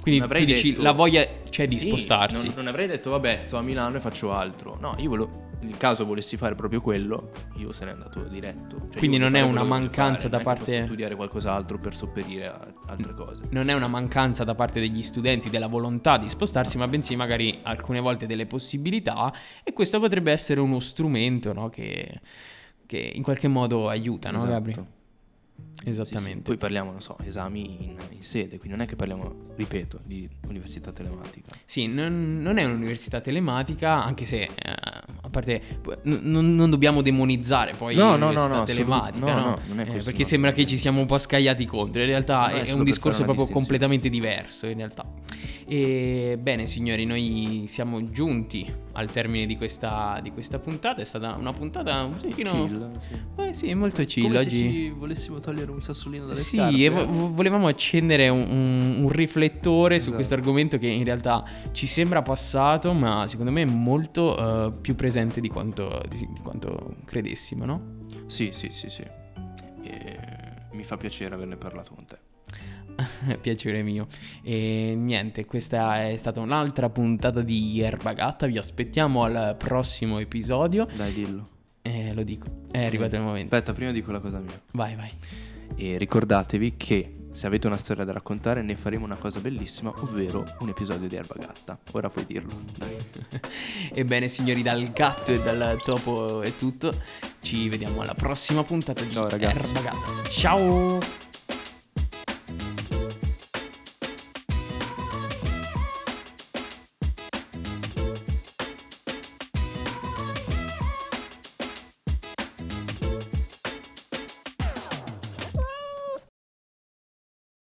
Quindi 0.00 0.20
Non 0.20 0.28
avrei 0.30 0.44
tu 0.46 0.52
dici 0.52 0.68
detto- 0.70 0.82
la 0.82 0.92
voglia 0.92 1.26
c'è 1.48 1.66
di 1.66 1.78
Sì, 1.78 1.86
spostarsi. 1.86 2.46
Non, 2.48 2.56
non 2.56 2.66
avrei 2.66 2.86
detto, 2.86 3.08
vabbè, 3.10 3.40
sto 3.40 3.56
a 3.56 3.62
Milano 3.62 3.96
e 3.96 4.00
faccio 4.00 4.32
altro. 4.32 4.76
No, 4.78 4.94
io 4.98 5.08
volevo... 5.08 5.42
Nel 5.62 5.78
caso 5.78 6.04
volessi 6.04 6.36
fare 6.36 6.54
proprio 6.54 6.82
quello, 6.82 7.30
io 7.56 7.72
sarei 7.72 7.94
andato 7.94 8.20
diretto. 8.24 8.88
Cioè, 8.90 8.98
Quindi 8.98 9.16
non 9.16 9.34
è 9.34 9.40
una 9.40 9.62
mancanza 9.64 10.28
fare, 10.28 10.36
da 10.36 10.40
parte- 10.40 10.72
posso 10.72 10.84
studiare 10.84 11.14
qualcos'altro 11.14 11.78
per 11.78 11.96
sopperire 11.96 12.48
a 12.48 12.74
altre 12.88 13.14
cose. 13.14 13.44
non 13.52 13.70
è 13.70 13.72
una 13.72 13.88
mancanza 13.88 14.44
da 14.44 14.54
parte 14.54 14.78
degli 14.78 15.02
studenti 15.02 15.48
della 15.48 15.68
volontà 15.68 16.18
di 16.18 16.28
spostarsi, 16.28 16.76
ma 16.76 16.86
bensì 16.86 17.16
magari 17.16 17.60
alcune 17.62 18.00
volte 18.00 18.26
delle 18.26 18.44
possibilità 18.44 19.32
e 19.62 19.72
questo 19.72 19.98
potrebbe 20.00 20.32
essere 20.32 20.60
uno 20.60 20.80
strumento 20.80 21.54
no, 21.54 21.70
che, 21.70 22.20
che 22.84 23.12
in 23.14 23.22
qualche 23.22 23.48
modo 23.48 23.88
aiuta, 23.88 24.30
no 24.30 24.36
Esatto. 24.44 24.52
Gabri? 24.52 24.86
Sì, 25.84 25.94
sì. 25.94 26.00
Esattamente. 26.00 26.42
Poi 26.42 26.56
parliamo, 26.56 26.90
non 26.90 27.00
so, 27.00 27.16
esami 27.24 27.84
in, 27.84 27.96
in 28.10 28.22
sede, 28.22 28.58
quindi 28.58 28.70
non 28.70 28.80
è 28.80 28.86
che 28.86 28.96
parliamo, 28.96 29.34
ripeto, 29.54 30.00
di 30.04 30.28
università 30.48 30.92
telematica. 30.92 31.54
Sì, 31.64 31.86
non, 31.86 32.40
non 32.40 32.58
è 32.58 32.64
un'università 32.64 33.20
telematica, 33.20 34.02
anche 34.02 34.24
se 34.24 34.42
eh, 34.42 34.50
parte, 35.34 35.60
n- 36.04 36.54
non, 36.54 36.70
dobbiamo 36.70 37.02
demonizzare 37.02 37.74
poi 37.76 37.96
No, 37.96 38.16
no, 38.16 38.30
no, 38.30 38.46
no, 38.46 38.62
telematica, 38.62 39.26
no, 39.26 39.32
no? 39.32 39.48
no, 39.50 39.58
non 39.66 39.80
è 39.80 39.96
Eh, 39.96 40.02
perché 40.02 40.22
sembra 40.24 40.52
che 40.52 40.64
ci 40.64 40.78
siamo 40.78 41.00
un 41.00 41.06
po' 41.06 41.18
scagliati 41.18 41.64
contro, 41.66 42.00
in 42.00 42.06
realtà 42.06 42.48
No, 42.48 42.54
è 42.54 42.64
è, 42.64 42.70
un 42.72 42.84
discorso 42.84 43.24
proprio 43.24 43.46
completamente 43.48 44.08
diverso 44.08 44.66
in 44.66 44.76
realtà. 44.76 45.04
E 45.66 46.38
bene 46.40 46.66
signori, 46.66 47.04
noi 47.04 47.64
siamo 47.66 48.10
giunti 48.10 48.72
al 48.92 49.10
termine 49.10 49.46
di 49.46 49.56
questa, 49.56 50.20
di 50.22 50.30
questa 50.30 50.58
puntata, 50.58 51.00
è 51.00 51.04
stata 51.04 51.34
una 51.34 51.52
puntata 51.52 52.04
un 52.04 52.18
Sì, 52.20 52.28
pochino... 52.28 52.50
chill, 52.50 52.98
sì. 53.00 53.42
Eh 53.42 53.52
sì, 53.52 53.74
molto 53.74 54.04
chill 54.04 54.24
Come 54.24 54.38
se 54.38 54.44
oggi. 54.44 54.56
ci 54.56 54.88
volessimo 54.90 55.40
togliere 55.40 55.70
un 55.74 55.82
sassolino 55.82 56.24
dalle 56.26 56.36
Sì, 56.38 56.56
scarpe. 56.56 56.84
e 56.84 56.88
vo- 56.88 57.06
vo- 57.06 57.32
volevamo 57.32 57.66
accendere 57.66 58.28
un, 58.28 58.46
un- 58.48 58.96
un 59.04 59.08
riflettore 59.10 59.94
su 59.96 60.02
Esatto. 60.04 60.14
questo 60.16 60.34
argomento 60.34 60.78
che 60.78 60.88
in 60.88 61.04
realtà 61.04 61.44
ci 61.72 61.86
sembra 61.86 62.22
passato, 62.22 62.92
ma 62.92 63.26
secondo 63.26 63.50
me 63.50 63.62
è 63.62 63.66
molto 63.66 64.66
eh, 64.66 64.72
più 64.80 64.94
presente 64.94 65.40
di 65.40 65.48
quanto, 65.48 66.00
di, 66.08 66.16
di 66.32 66.40
quanto 66.42 66.96
credessimo, 67.04 67.64
no? 67.64 68.02
Sì, 68.26 68.50
sì, 68.52 68.68
sì, 68.70 68.88
sì. 68.88 69.02
E 69.82 70.18
mi 70.72 70.84
fa 70.84 70.96
piacere 70.96 71.34
averne 71.34 71.56
parlato 71.56 71.94
con 71.94 72.04
te. 72.06 72.16
Piacere 73.40 73.82
mio. 73.82 74.06
E 74.42 74.94
niente, 74.96 75.44
questa 75.46 76.06
è 76.08 76.16
stata 76.16 76.40
un'altra 76.40 76.88
puntata 76.90 77.42
di 77.42 77.80
Erba 77.80 78.12
Gatta. 78.12 78.46
Vi 78.46 78.56
aspettiamo 78.56 79.24
al 79.24 79.56
prossimo 79.58 80.18
episodio. 80.20 80.86
Dai, 80.96 81.12
dillo. 81.12 81.48
Eh, 81.82 82.14
lo 82.14 82.22
dico, 82.22 82.46
è 82.70 82.84
arrivato 82.84 83.16
il 83.16 83.22
momento. 83.22 83.52
Aspetta, 83.54 83.72
prima 83.74 83.90
dico 83.90 84.10
la 84.12 84.20
cosa 84.20 84.38
mia. 84.38 84.58
Vai, 84.72 84.94
vai. 84.94 85.10
E 85.76 85.98
ricordatevi 85.98 86.74
che 86.76 87.16
se 87.34 87.48
avete 87.48 87.66
una 87.66 87.76
storia 87.76 88.04
da 88.04 88.12
raccontare 88.12 88.62
ne 88.62 88.76
faremo 88.76 89.04
una 89.04 89.16
cosa 89.16 89.40
bellissima, 89.40 89.92
ovvero 89.96 90.44
un 90.60 90.68
episodio 90.68 91.08
di 91.08 91.16
Erba 91.16 91.34
Gatta. 91.36 91.76
Ora 91.90 92.08
puoi 92.08 92.24
dirlo. 92.24 92.52
Ebbene, 93.92 94.28
signori, 94.28 94.62
dal 94.62 94.92
gatto 94.92 95.32
e 95.32 95.40
dal 95.40 95.76
topo 95.82 96.42
è 96.42 96.54
tutto. 96.54 96.94
Ci 97.40 97.68
vediamo 97.68 98.02
alla 98.02 98.14
prossima 98.14 98.62
puntata 98.62 99.02
di 99.02 99.10
Ciao, 99.10 99.28
ragazzi. 99.28 99.66
Erba 99.66 99.80
Gatta. 99.80 100.28
Ciao! 100.30 101.23